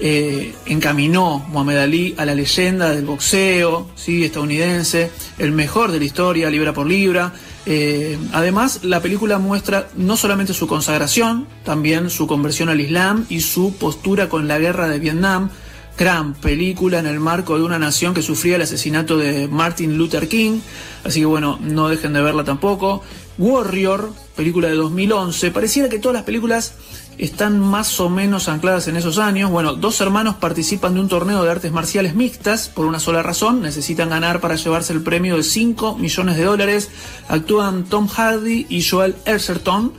Eh, 0.03 0.55
encaminó 0.65 1.45
Muhammad 1.49 1.77
Ali 1.77 2.15
a 2.17 2.25
la 2.25 2.33
leyenda 2.33 2.89
del 2.89 3.05
boxeo 3.05 3.87
¿sí? 3.95 4.23
estadounidense, 4.23 5.11
el 5.37 5.51
mejor 5.51 5.91
de 5.91 5.99
la 5.99 6.05
historia, 6.05 6.49
libra 6.49 6.73
por 6.73 6.87
libra. 6.87 7.33
Eh, 7.67 8.17
además, 8.33 8.79
la 8.83 8.99
película 8.99 9.37
muestra 9.37 9.89
no 9.95 10.17
solamente 10.17 10.55
su 10.55 10.65
consagración, 10.65 11.45
también 11.63 12.09
su 12.09 12.25
conversión 12.25 12.69
al 12.69 12.81
Islam 12.81 13.27
y 13.29 13.41
su 13.41 13.75
postura 13.75 14.27
con 14.27 14.47
la 14.47 14.57
guerra 14.57 14.87
de 14.87 14.97
Vietnam. 14.97 15.51
Gran 15.99 16.33
película 16.33 16.97
en 16.97 17.05
el 17.05 17.19
marco 17.19 17.55
de 17.55 17.63
una 17.63 17.77
nación 17.77 18.15
que 18.15 18.23
sufría 18.23 18.55
el 18.55 18.63
asesinato 18.63 19.19
de 19.19 19.47
Martin 19.47 19.99
Luther 19.99 20.27
King. 20.27 20.61
Así 21.03 21.19
que 21.19 21.27
bueno, 21.27 21.59
no 21.61 21.89
dejen 21.89 22.13
de 22.13 22.23
verla 22.23 22.43
tampoco. 22.43 23.03
Warrior, 23.37 24.11
película 24.35 24.67
de 24.67 24.75
2011. 24.75 25.51
Pareciera 25.51 25.89
que 25.89 25.99
todas 25.99 26.15
las 26.15 26.23
películas 26.23 26.73
están 27.17 27.59
más 27.59 27.99
o 27.99 28.09
menos 28.09 28.47
ancladas 28.47 28.87
en 28.87 28.97
esos 28.97 29.17
años. 29.17 29.51
Bueno, 29.51 29.73
dos 29.73 30.01
hermanos 30.01 30.35
participan 30.35 30.93
de 30.93 30.99
un 31.01 31.07
torneo 31.07 31.43
de 31.43 31.51
artes 31.51 31.71
marciales 31.71 32.15
mixtas 32.15 32.69
por 32.69 32.85
una 32.85 32.99
sola 32.99 33.21
razón, 33.21 33.61
necesitan 33.61 34.09
ganar 34.09 34.41
para 34.41 34.55
llevarse 34.55 34.93
el 34.93 35.01
premio 35.03 35.37
de 35.37 35.43
5 35.43 35.97
millones 35.97 36.37
de 36.37 36.43
dólares. 36.43 36.89
Actúan 37.27 37.83
Tom 37.83 38.07
Hardy 38.07 38.65
y 38.69 38.83
Joel 38.83 39.15
Erserton. 39.25 39.93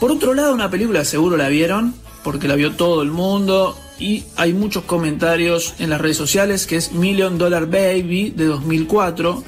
Por 0.00 0.10
otro 0.10 0.34
lado, 0.34 0.52
una 0.52 0.70
película 0.70 1.04
seguro 1.04 1.36
la 1.36 1.48
vieron, 1.48 1.94
porque 2.24 2.48
la 2.48 2.54
vio 2.54 2.72
todo 2.72 3.02
el 3.02 3.10
mundo 3.10 3.76
y 3.98 4.24
hay 4.36 4.52
muchos 4.52 4.84
comentarios 4.84 5.74
en 5.78 5.90
las 5.90 6.00
redes 6.00 6.16
sociales, 6.16 6.66
que 6.66 6.76
es 6.76 6.92
Million 6.92 7.38
Dollar 7.38 7.66
Baby 7.66 8.30
de 8.30 8.46
2004. 8.46 9.42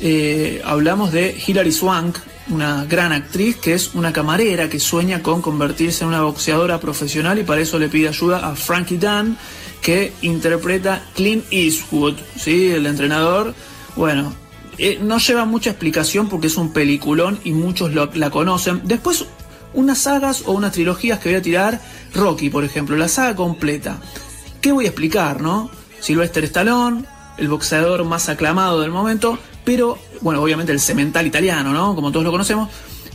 Eh, 0.00 0.62
hablamos 0.64 1.12
de 1.12 1.36
Hilary 1.46 1.72
Swank, 1.72 2.18
una 2.50 2.84
gran 2.84 3.12
actriz 3.12 3.56
que 3.56 3.74
es 3.74 3.94
una 3.94 4.12
camarera 4.12 4.68
que 4.68 4.78
sueña 4.78 5.22
con 5.22 5.42
convertirse 5.42 6.04
en 6.04 6.08
una 6.08 6.22
boxeadora 6.22 6.78
profesional 6.80 7.38
y 7.38 7.44
para 7.44 7.60
eso 7.60 7.78
le 7.78 7.88
pide 7.88 8.08
ayuda 8.08 8.48
a 8.48 8.54
Frankie 8.54 8.96
Dunn 8.96 9.36
que 9.82 10.12
interpreta 10.22 11.04
Clint 11.14 11.44
Eastwood, 11.50 12.16
¿sí? 12.36 12.70
el 12.70 12.86
entrenador. 12.86 13.54
Bueno, 13.96 14.32
eh, 14.78 14.98
no 15.02 15.18
lleva 15.18 15.44
mucha 15.44 15.70
explicación 15.70 16.28
porque 16.28 16.46
es 16.46 16.56
un 16.56 16.72
peliculón 16.72 17.38
y 17.44 17.52
muchos 17.52 17.92
la 17.92 18.30
conocen. 18.30 18.82
Después, 18.84 19.26
unas 19.74 19.98
sagas 19.98 20.42
o 20.46 20.52
unas 20.52 20.72
trilogías 20.72 21.18
que 21.18 21.30
voy 21.30 21.38
a 21.38 21.42
tirar, 21.42 21.80
Rocky, 22.14 22.50
por 22.50 22.64
ejemplo, 22.64 22.96
la 22.96 23.08
saga 23.08 23.34
completa. 23.36 23.98
¿Qué 24.60 24.72
voy 24.72 24.86
a 24.86 24.88
explicar, 24.88 25.40
no? 25.40 25.70
Sylvester 26.00 26.44
Stallone, 26.44 27.04
el 27.36 27.48
boxeador 27.48 28.04
más 28.04 28.28
aclamado 28.28 28.80
del 28.80 28.90
momento, 28.90 29.38
pero, 29.68 29.98
bueno, 30.22 30.40
obviamente 30.40 30.72
el 30.72 30.80
cemental 30.80 31.26
italiano, 31.26 31.74
¿no? 31.74 31.94
Como 31.94 32.10
todos 32.10 32.24
lo 32.24 32.30
conocemos. 32.30 32.70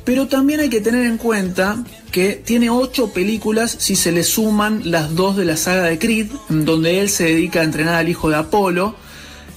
Pero 0.06 0.28
también 0.28 0.60
hay 0.60 0.70
que 0.70 0.82
tener 0.82 1.04
en 1.08 1.18
cuenta 1.18 1.84
que 2.12 2.34
tiene 2.34 2.70
ocho 2.70 3.12
películas 3.12 3.76
si 3.80 3.96
se 3.96 4.12
le 4.12 4.22
suman 4.22 4.84
las 4.86 5.16
dos 5.16 5.36
de 5.36 5.46
la 5.46 5.58
saga 5.58 5.86
de 5.86 5.98
Creed, 5.98 6.28
donde 6.50 7.00
él 7.00 7.10
se 7.10 7.24
dedica 7.24 7.62
a 7.62 7.64
entrenar 7.64 7.96
al 7.96 8.08
hijo 8.08 8.30
de 8.30 8.36
Apolo. 8.36 8.96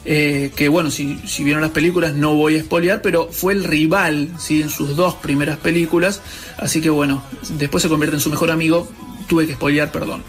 Eh, 0.07 0.53
que 0.57 0.71
bueno, 0.71 0.91
si, 0.91 1.19
vieron 1.41 1.61
las 1.61 1.73
películas 1.73 2.15
no 2.15 2.35
voy 2.35 2.55
a 2.55 2.61
espolear, 2.61 3.03
pero 3.03 3.29
fue 3.31 3.53
el 3.53 3.65
rival 3.65 4.31
en 4.49 4.71
sus 4.71 4.97
dos 4.97 5.17
primeras 5.17 5.59
películas. 5.59 6.23
Así 6.57 6.81
que 6.81 6.89
bueno, 6.89 7.23
después 7.59 7.83
se 7.83 7.91
convierte 7.91 8.17
en 8.17 8.23
su 8.23 8.31
mejor 8.31 8.51
amigo. 8.51 8.89
Tuve 9.29 9.45
que 9.45 9.53
espolear, 9.53 9.93
perdón. 9.93 10.23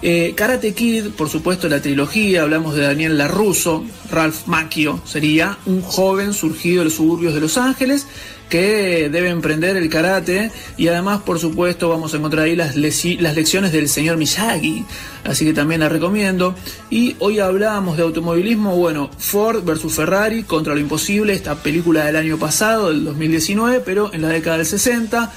Eh, 0.00 0.34
Karate 0.36 0.74
Kid, 0.74 1.10
por 1.16 1.28
supuesto, 1.28 1.68
la 1.68 1.82
trilogía, 1.82 2.42
hablamos 2.42 2.76
de 2.76 2.82
Daniel 2.82 3.18
LaRusso, 3.18 3.84
Ralph 4.10 4.46
Macchio, 4.46 5.00
sería 5.04 5.58
un 5.66 5.82
joven 5.82 6.32
surgido 6.32 6.80
de 6.80 6.84
los 6.84 6.94
suburbios 6.94 7.34
de 7.34 7.40
Los 7.40 7.58
Ángeles 7.58 8.06
que 8.48 9.08
debe 9.10 9.28
emprender 9.28 9.76
el 9.76 9.88
karate 9.88 10.50
y 10.76 10.88
además 10.88 11.20
por 11.20 11.38
supuesto 11.38 11.88
vamos 11.88 12.14
a 12.14 12.16
encontrar 12.16 12.46
ahí 12.46 12.56
las, 12.56 12.76
lecciones 12.76 13.72
del 13.72 13.88
señor 13.88 14.16
Miyagi, 14.16 14.84
así 15.24 15.44
que 15.44 15.52
también 15.52 15.80
la 15.80 15.88
recomiendo. 15.88 16.54
Y 16.90 17.16
hoy 17.18 17.40
hablamos 17.40 17.96
de 17.96 18.04
automovilismo, 18.04 18.76
bueno, 18.76 19.10
Ford 19.18 19.64
versus 19.64 19.94
Ferrari 19.94 20.44
contra 20.44 20.74
lo 20.74 20.80
imposible, 20.80 21.32
esta 21.32 21.56
película 21.56 22.06
del 22.06 22.16
año 22.16 22.38
pasado, 22.38 22.88
del 22.88 23.04
2019, 23.04 23.82
pero 23.84 24.12
en 24.14 24.22
la 24.22 24.28
década 24.28 24.58
del 24.58 24.66
60. 24.66 25.32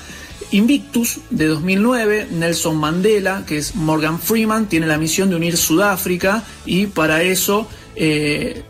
Invictus 0.52 1.20
de 1.30 1.48
2009, 1.48 2.28
Nelson 2.32 2.78
Mandela, 2.78 3.46
que 3.46 3.58
es 3.58 3.76
Morgan 3.76 4.20
Freeman, 4.20 4.68
tiene 4.68 4.86
la 4.86 4.98
misión 4.98 5.30
de 5.30 5.38
unir 5.38 5.56
Sudáfrica 5.56 6.44
y 6.66 6.88
para 6.88 7.24
eso 7.24 7.68
eh, 7.96 8.64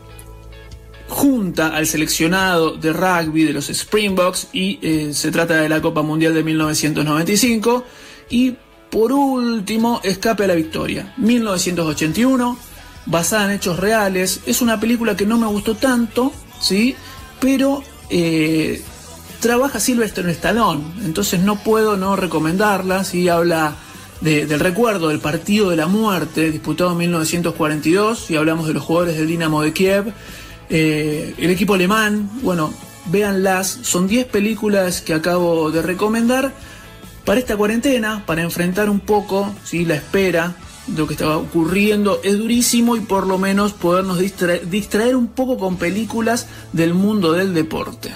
junta 1.08 1.76
al 1.76 1.86
seleccionado 1.86 2.76
de 2.76 2.92
rugby 2.92 3.44
de 3.44 3.52
los 3.52 3.68
Springboks 3.68 4.48
y 4.52 4.78
eh, 4.82 5.12
se 5.12 5.30
trata 5.30 5.56
de 5.56 5.68
la 5.68 5.82
Copa 5.82 6.02
Mundial 6.02 6.34
de 6.34 6.44
1995 6.44 7.84
y 8.30 8.54
por 8.88 9.12
último 9.12 10.00
Escape 10.04 10.44
a 10.44 10.46
la 10.48 10.54
Victoria 10.54 11.12
1981 11.16 12.58
basada 13.06 13.46
en 13.46 13.50
hechos 13.52 13.78
reales. 13.78 14.40
Es 14.46 14.62
una 14.62 14.78
película 14.78 15.16
que 15.16 15.26
no 15.26 15.36
me 15.36 15.46
gustó 15.46 15.74
tanto 15.74 16.32
sí 16.60 16.94
pero 17.40 17.82
eh, 18.08 18.80
trabaja 19.42 19.78
Sylvester 19.78 20.26
Stallone 20.30 20.82
entonces 21.04 21.40
no 21.40 21.56
puedo 21.56 21.98
no 21.98 22.16
recomendarla 22.16 23.04
si 23.04 23.28
habla 23.28 23.76
del 24.22 24.60
recuerdo 24.60 25.08
del 25.08 25.18
partido 25.18 25.68
de 25.68 25.76
la 25.76 25.88
muerte 25.88 26.50
disputado 26.50 26.92
en 26.92 26.98
1942 26.98 28.30
y 28.30 28.36
hablamos 28.36 28.68
de 28.68 28.74
los 28.74 28.82
jugadores 28.84 29.18
del 29.18 29.26
Dinamo 29.26 29.60
de 29.62 29.72
Kiev 29.72 30.14
eh, 30.74 31.34
el 31.36 31.50
equipo 31.50 31.74
alemán, 31.74 32.30
bueno, 32.40 32.72
véanlas, 33.10 33.80
son 33.82 34.06
10 34.06 34.28
películas 34.28 35.02
que 35.02 35.12
acabo 35.12 35.70
de 35.70 35.82
recomendar 35.82 36.54
para 37.26 37.38
esta 37.38 37.58
cuarentena, 37.58 38.24
para 38.24 38.40
enfrentar 38.40 38.88
un 38.88 39.00
poco 39.00 39.54
¿sí? 39.64 39.84
la 39.84 39.96
espera 39.96 40.54
de 40.86 40.98
lo 40.98 41.06
que 41.06 41.12
estaba 41.12 41.36
ocurriendo. 41.36 42.20
Es 42.24 42.38
durísimo 42.38 42.96
y 42.96 43.00
por 43.00 43.26
lo 43.26 43.36
menos 43.36 43.74
podernos 43.74 44.18
distraer 44.18 45.14
un 45.14 45.28
poco 45.28 45.58
con 45.58 45.76
películas 45.76 46.46
del 46.72 46.94
mundo 46.94 47.32
del 47.32 47.52
deporte. 47.52 48.10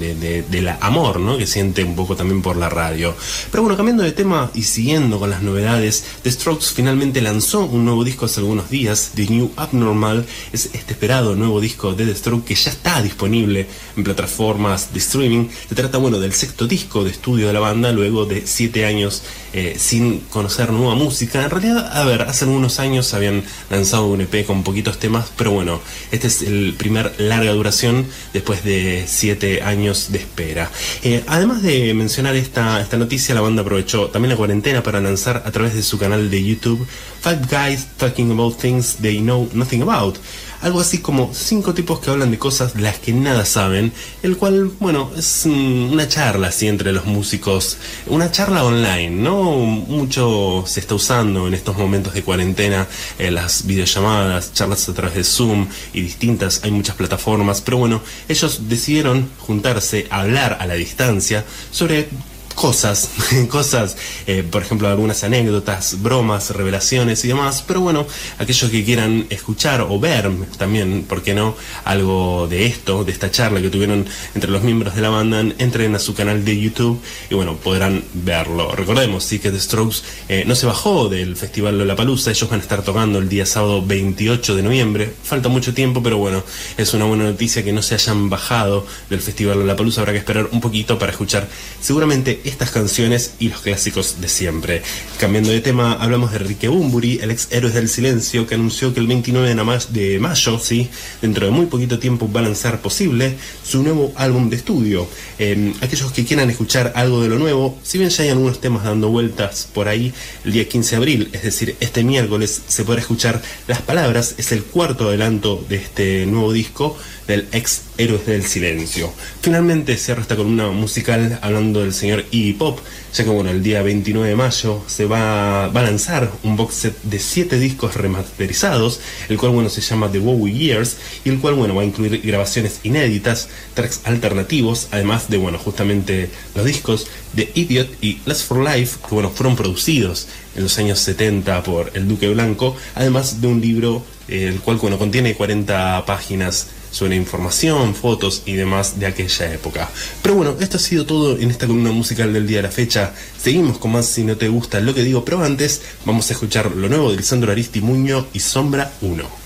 del 0.50 0.68
amor, 0.68 1.20
¿no? 1.20 1.38
Que 1.38 1.48
siente 1.48 1.84
un 1.84 1.96
poco 1.96 2.16
también 2.16 2.42
por 2.42 2.58
la 2.58 2.68
radio. 2.68 3.16
Pero 3.52 3.64
bueno, 3.64 3.78
cambiando 3.78 4.04
de 4.04 4.12
tema 4.12 4.52
y 4.54 4.64
siguiendo 4.64 5.20
con 5.20 5.30
las 5.30 5.42
novedades, 5.42 6.04
The 6.24 6.32
Strokes 6.32 6.68
finalmente 6.76 7.22
lanzó 7.22 7.66
un 7.66 7.86
nuevo 7.86 8.04
disco 8.04 8.26
hace 8.26 8.39
algunos 8.39 8.70
días, 8.70 9.12
The 9.16 9.28
New 9.28 9.52
Abnormal, 9.56 10.26
es 10.52 10.66
este 10.74 10.94
esperado 10.94 11.36
nuevo 11.36 11.62
disco 11.62 11.94
de 11.94 12.06
The 12.06 12.16
Strokes 12.16 12.48
que 12.48 12.56
ya 12.56 12.72
está 12.72 13.02
disponible 13.02 13.68
en 13.96 14.04
plataformas 14.04 14.94
de 14.94 15.00
streaming. 15.00 15.48
Se 15.70 15.76
trata, 15.76 15.98
bueno, 16.00 16.20
del 16.20 16.34
sexto 16.34 16.68
disco 16.68 17.04
de 17.04 17.12
estudio 17.12 17.48
de 17.48 17.54
la 17.54 17.60
banda 17.60 17.92
luego 17.92 18.26
de 18.26 18.42
años 18.86 19.24
eh, 19.54 19.76
sin 19.78 20.20
conocer 20.30 20.72
nueva 20.72 20.96
música. 20.96 21.44
En 21.44 21.50
realidad, 21.50 21.92
a 21.98 22.06
ver, 22.06 22.22
hace 22.24 22.46
algunos 22.46 22.80
años 22.80 23.14
habían 23.14 23.44
lanzado 23.70 24.08
un 24.08 24.22
EP 24.22 24.46
con 24.46 24.64
poquitos 24.82 25.00
temas, 25.00 25.32
pero 25.38 25.52
bueno, 25.52 25.80
este 26.12 26.26
es 26.26 26.42
el 26.42 26.74
primer 26.76 27.14
larga 27.20 27.52
duración 27.52 28.08
después 28.34 28.64
de 28.64 29.06
siete 29.08 29.62
años 29.62 30.12
de 30.12 30.18
espera. 30.18 30.72
Eh, 31.04 31.24
además 31.28 31.62
de 31.62 31.94
mencionar 31.94 32.36
esta, 32.36 32.82
esta 32.82 32.98
noticia, 32.98 33.36
la 33.36 33.42
banda 33.42 33.62
aprovechó 33.62 34.08
también 34.08 34.32
la 34.32 34.38
cuarentena 34.38 34.82
para 34.82 35.00
lanzar 35.00 35.44
a 35.46 35.52
través 35.52 35.76
de 35.76 35.84
su 35.84 36.00
canal 36.00 36.32
de 36.32 36.44
YouTube 36.44 36.88
Five 37.22 37.42
Guys 37.50 37.90
Talking 37.98 38.32
About 38.32 38.58
Things 38.58 38.96
They 38.96 39.20
Know 39.20 39.50
Nothing 39.54 39.84
About 39.84 40.18
algo 40.62 40.80
así 40.80 40.99
como 40.99 41.34
cinco 41.34 41.74
tipos 41.74 41.99
que 41.99 42.09
hablan 42.09 42.32
de 42.32 42.38
cosas 42.38 42.74
de 42.74 42.82
las 42.82 42.99
que 42.99 43.14
nada 43.14 43.45
saben, 43.45 43.91
el 44.24 44.38
cual, 44.38 44.72
bueno, 44.80 45.12
es 45.18 45.45
una 45.45 46.07
charla 46.07 46.47
así 46.47 46.68
entre 46.68 46.91
los 46.91 47.05
músicos, 47.05 47.78
una 48.07 48.32
charla 48.32 48.64
online, 48.64 49.09
¿no? 49.09 49.53
Mucho 49.53 50.64
se 50.68 50.80
está 50.80 50.95
usando 50.95 51.47
en 51.47 51.53
estos 51.53 51.78
momentos 51.78 52.14
de 52.14 52.24
cuarentena, 52.24 52.88
eh, 53.18 53.32
las 53.32 53.66
videollamadas, 53.66 54.53
charlas 54.53 54.88
a 54.88 54.93
través 54.93 55.16
de 55.16 55.24
Zoom 55.24 55.68
y 55.93 56.01
distintas, 56.01 56.62
hay 56.64 56.72
muchas 56.72 56.95
plataformas, 56.95 57.62
pero 57.62 57.78
bueno, 57.78 58.01
ellos 58.28 58.62
decidieron 58.70 59.30
juntarse 59.39 60.07
a 60.09 60.22
hablar 60.22 60.57
a 60.59 60.68
la 60.68 60.76
distancia 60.76 61.43
sobre 61.72 62.07
cosas, 62.54 63.10
cosas, 63.49 63.97
eh, 64.28 64.43
por 64.49 64.62
ejemplo, 64.62 64.88
algunas 64.88 65.24
anécdotas, 65.24 66.02
bromas, 66.02 66.49
revelaciones 66.52 67.24
y 67.26 67.28
demás, 67.28 67.64
pero 67.66 67.82
bueno, 67.82 68.06
aquellos 68.38 68.70
que 68.70 68.84
quieran 68.84 69.28
escuchar 69.30 69.82
o 69.82 69.99
ver 69.99 70.30
también, 70.58 71.04
¿por 71.04 71.22
qué 71.22 71.34
no?, 71.34 71.56
algo 71.86 72.47
de 72.47 72.66
esto, 72.66 73.04
de 73.04 73.12
esta 73.12 73.32
charla 73.32 73.62
que 73.62 73.70
tuvieron 73.70 74.06
entre 74.36 74.52
los 74.52 74.64
miembros 74.64 74.95
de 74.95 75.02
la 75.02 75.10
banda, 75.10 75.41
entren 75.58 75.95
a 75.95 75.99
su 75.99 76.14
canal 76.14 76.43
de 76.45 76.60
YouTube 76.60 77.02
y 77.30 77.36
bueno, 77.36 77.56
podrán 77.58 78.04
verlo. 78.14 78.72
Recordemos, 78.76 79.24
sí, 79.24 79.39
que 79.39 79.52
The 79.52 79.60
Strokes 79.60 79.97
eh, 80.30 80.43
no 80.45 80.56
se 80.56 80.66
bajó 80.66 81.10
del 81.10 81.36
Festival 81.36 81.78
Lollapalooza, 81.78 82.32
ellos 82.32 82.49
van 82.49 82.60
a 82.60 82.64
estar 82.64 82.84
tocando 82.84 83.20
el 83.20 83.30
día 83.30 83.45
sábado 83.45 83.84
28 83.86 84.56
de 84.56 84.64
noviembre, 84.64 85.14
falta 85.24 85.49
mucho 85.49 85.74
tiempo, 85.74 86.04
pero 86.04 86.18
bueno, 86.18 86.43
es 86.78 86.93
una 86.93 87.06
buena 87.06 87.24
noticia 87.24 87.64
que 87.64 87.74
no 87.74 87.82
se 87.82 87.95
hayan 87.95 88.30
bajado 88.30 88.86
del 89.10 89.22
Festival 89.22 89.60
Lollapalooza, 89.60 90.02
habrá 90.02 90.14
que 90.14 90.20
esperar 90.20 90.49
un 90.52 90.62
poquito 90.62 90.97
para 90.99 91.12
escuchar 91.12 91.47
seguramente 91.80 92.41
estas 92.46 92.72
canciones 92.72 93.34
y 93.39 93.50
los 93.50 93.62
clásicos 93.62 94.22
de 94.22 94.28
siempre. 94.28 94.82
Cambiando 95.20 95.50
de 95.50 95.62
tema, 95.62 95.94
hablamos 95.94 96.32
de 96.32 96.38
Enrique 96.38 96.68
Bumburi, 96.68 97.20
el 97.22 97.32
ex 97.32 97.48
héroe 97.52 97.72
del 97.72 97.89
silencio, 97.89 98.48
que 98.48 98.56
anunció 98.56 98.94
que 98.94 99.00
el 99.00 99.08
29 99.08 99.56
de 99.89 100.20
mayo, 100.20 100.60
¿sí? 100.60 100.89
dentro 101.22 101.46
de 101.46 101.52
muy 101.52 101.68
poquito 101.68 102.00
tiempo, 102.00 102.32
va 102.32 102.39
a 102.39 102.44
lanzar 102.44 102.82
posible 102.82 103.36
su 103.64 103.84
nuevo 103.84 104.14
álbum 104.16 104.50
de 104.50 104.56
estudio. 104.56 105.08
Em, 105.39 105.74
aquellos 105.82 106.12
que 106.12 106.26
quieran 106.26 106.50
escuchar 106.50 106.94
algo 106.96 107.22
de 107.22 107.30
lo 107.30 107.38
nuevo, 107.38 107.78
si 107.84 107.98
bien 107.98 108.10
ya 108.10 108.24
hay 108.24 108.30
algunos 108.30 108.60
temas 108.62 108.84
dando 108.84 109.10
vueltas 109.10 109.68
por 109.74 109.88
ahí, 109.88 110.14
el 110.46 110.52
día 110.54 110.68
15 110.68 110.92
de 110.92 110.98
abril, 110.98 111.30
es 111.34 111.44
decir, 111.44 111.76
este 111.80 112.04
miércoles, 112.04 112.62
se 112.68 112.84
podrá 112.84 113.02
escuchar 113.02 113.42
Las 113.68 113.82
Palabras, 113.82 114.36
es 114.38 114.52
el 114.52 114.64
cuarto 114.64 115.08
adelanto 115.08 115.64
de 115.70 115.76
este 115.78 116.26
nuevo 116.26 116.54
disco 116.54 116.98
del 117.28 117.48
ex 117.52 117.82
Héroes 118.02 118.26
del 118.26 118.43
Silencio. 118.43 119.14
Finalmente 119.41 119.95
cierra 119.95 120.24
esta 120.24 120.36
columna 120.36 120.70
musical 120.72 121.38
hablando 121.43 121.82
del 121.82 121.93
señor 121.93 122.26
Iggy 122.32 122.54
Pop, 122.54 122.80
ya 123.14 123.24
que 123.24 123.30
bueno, 123.30 123.52
el 123.52 123.62
día 123.62 123.84
29 123.84 124.28
de 124.28 124.36
mayo 124.36 124.82
se 124.88 125.06
va, 125.06 125.68
va 125.68 125.82
a 125.82 125.84
lanzar 125.84 126.32
un 126.41 126.56
box 126.56 126.74
set 126.74 127.02
de 127.04 127.20
7 127.20 127.60
discos 127.60 127.95
remasterizados, 127.95 129.02
el 129.30 129.38
cual 129.38 129.52
bueno 129.52 129.70
se 129.70 129.82
llama 129.82 130.12
The 130.12 130.18
Wowie 130.18 130.52
Years, 130.52 130.97
y 131.24 131.30
el 131.30 131.39
cual 131.39 131.54
bueno 131.54 131.76
va 131.76 131.84
a 131.84 131.86
incluir 131.86 132.22
grabaciones 132.24 132.80
inéditas, 132.82 133.49
tracks 133.76 134.02
alternativos, 134.06 134.88
además 134.89 135.30
de 135.30 135.38
bueno 135.38 135.60
justamente 135.60 136.30
los 136.56 136.66
discos 136.66 137.06
de 137.34 137.52
Idiot 137.54 138.04
y 138.04 138.20
Last 138.26 138.47
for 138.47 138.68
Life, 138.68 138.97
que 139.08 139.14
bueno 139.14 139.30
fueron 139.30 139.56
producidos 139.56 140.28
en 140.56 140.64
los 140.64 140.76
años 140.80 140.97
70 140.99 141.62
por 141.62 141.91
el 141.93 142.08
Duque 142.08 142.30
Blanco, 142.30 142.76
además 142.95 143.41
de 143.41 143.47
un 143.47 143.62
libro 143.62 144.04
eh, 144.28 144.47
el 144.47 144.60
cual 144.62 144.78
bueno 144.78 144.97
contiene 144.97 145.36
40 145.36 146.04
páginas 146.08 146.68
sobre 146.92 147.16
información, 147.16 147.96
fotos 147.96 148.44
y 148.46 148.54
demás 148.54 149.00
de 149.00 149.08
aquella 149.08 149.54
época. 149.54 149.89
Pero 150.22 150.36
bueno, 150.36 150.56
esto 150.60 150.78
ha 150.78 150.80
sido 150.80 151.06
todo 151.06 151.38
en 151.38 151.50
esta 151.50 151.68
columna 151.68 151.92
musical 151.92 152.34
del 152.34 152.48
día 152.48 152.58
de 152.58 152.64
la 152.64 152.72
fecha. 152.72 153.14
Seguimos 153.42 153.78
con 153.78 153.94
más 153.94 154.06
si 154.06 154.24
no 154.24 154.38
te 154.38 154.50
gusta 154.50 154.80
lo 154.80 154.94
que 154.94 155.04
digo, 155.04 155.26
pero 155.26 155.44
antes 155.44 155.82
vamos 156.06 156.30
a 156.30 156.34
escuchar 156.34 156.72
lo 156.72 156.89
nuevo 156.89 157.12
de 157.12 157.18
Lisandro 157.18 157.52
Aristimuño 157.52 158.28
y 158.34 158.39
Sombra 158.39 158.92
1. 159.02 159.41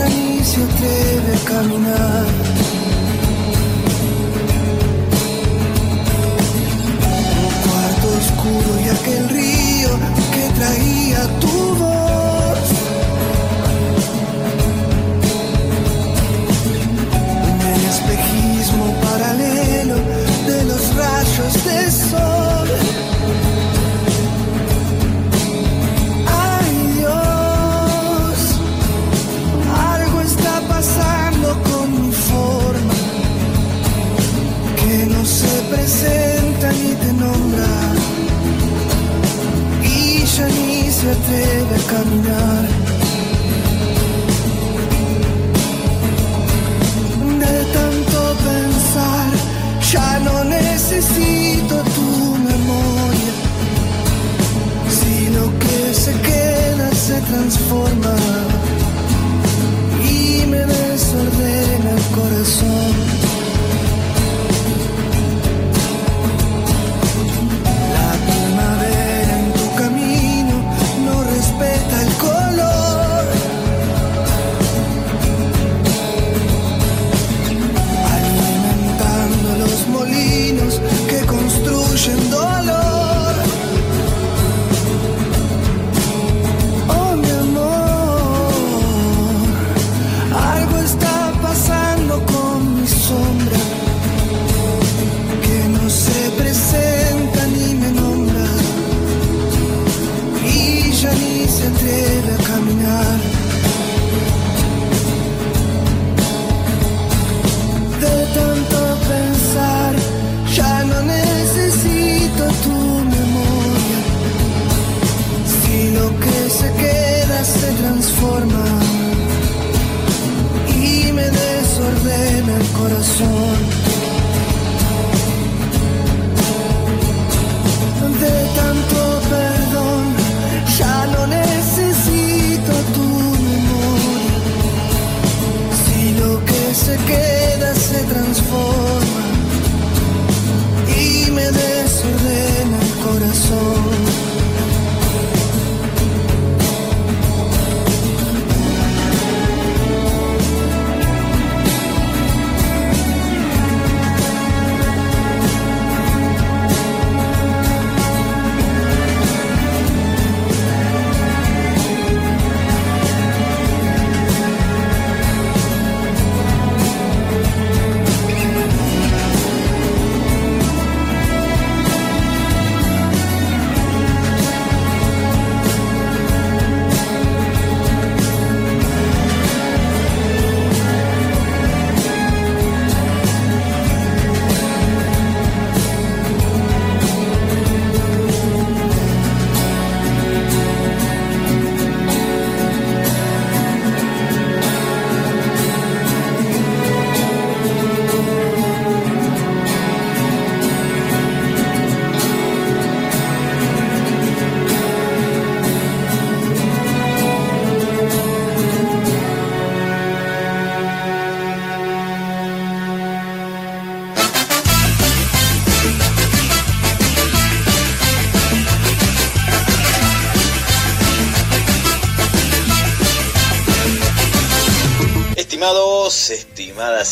ya 0.00 0.08
ni 0.08 0.44
se 0.44 0.60
atreve 0.62 1.32
a 1.34 1.44
caminar. 1.48 2.69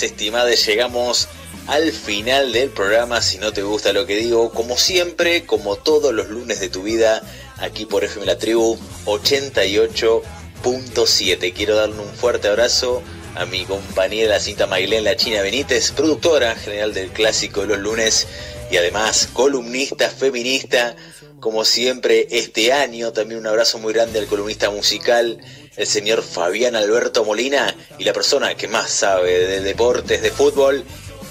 Estimadas, 0.03 0.67
llegamos 0.67 1.29
al 1.67 1.93
final 1.93 2.53
del 2.53 2.71
programa. 2.71 3.23
Si 3.23 3.39
no 3.39 3.53
te 3.53 3.63
gusta 3.63 3.93
lo 3.93 4.07
que 4.07 4.17
digo, 4.17 4.51
como 4.53 4.77
siempre, 4.77 5.47
como 5.47 5.77
todos 5.77 6.13
los 6.15 6.29
lunes 6.29 6.59
de 6.61 6.69
tu 6.69 6.83
vida, 6.83 7.23
aquí 7.59 7.87
por 7.87 8.05
FM 8.05 8.27
La 8.27 8.39
Tribu 8.39 8.79
88.7. 9.05 11.53
Quiero 11.53 11.77
darle 11.77 12.01
un 12.01 12.13
fuerte 12.15 12.49
abrazo 12.49 13.03
a 13.35 13.45
mi 13.47 13.65
compañera 13.65 14.39
cinta 14.41 14.67
Mailén 14.67 15.05
La 15.05 15.17
China 15.17 15.43
Benítez, 15.43 15.93
productora 15.93 16.57
general 16.57 16.95
del 16.95 17.11
clásico 17.11 17.61
de 17.61 17.69
los 17.69 17.79
lunes 17.79 18.27
y 18.71 18.77
además 18.77 19.29
columnista 19.33 20.11
feminista. 20.11 20.97
Como 21.41 21.65
siempre, 21.65 22.27
este 22.31 22.73
año 22.73 23.13
también 23.13 23.41
un 23.41 23.47
abrazo 23.47 23.79
muy 23.79 23.93
grande 23.93 24.19
al 24.19 24.27
columnista 24.27 24.71
musical, 24.71 25.39
el 25.79 25.87
señor 25.87 26.23
Fabián 26.23 26.77
Alberto 26.77 27.25
Molina 27.25 27.75
y 27.99 28.05
la 28.05 28.13
persona 28.13 28.55
que 28.57 28.69
más 28.69 28.91
sabe 28.91 29.47
de 29.47 29.61
deportes, 29.61 30.21
de 30.21 30.33
fútbol, 30.33 30.85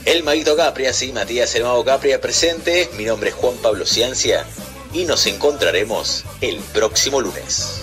el 0.06 0.24
Maguito 0.24 0.56
Capria, 0.56 0.94
sí, 0.94 1.12
Matías 1.12 1.54
el 1.56 1.64
Mago 1.64 1.84
Capria 1.84 2.22
presente. 2.22 2.90
Mi 2.94 3.04
nombre 3.04 3.30
es 3.30 3.36
Juan 3.36 3.58
Pablo 3.58 3.86
Ciancia 3.86 4.46
y 4.94 5.04
nos 5.04 5.28
encontraremos 5.28 6.24
el 6.40 6.60
próximo 6.74 7.20
lunes. 7.20 7.82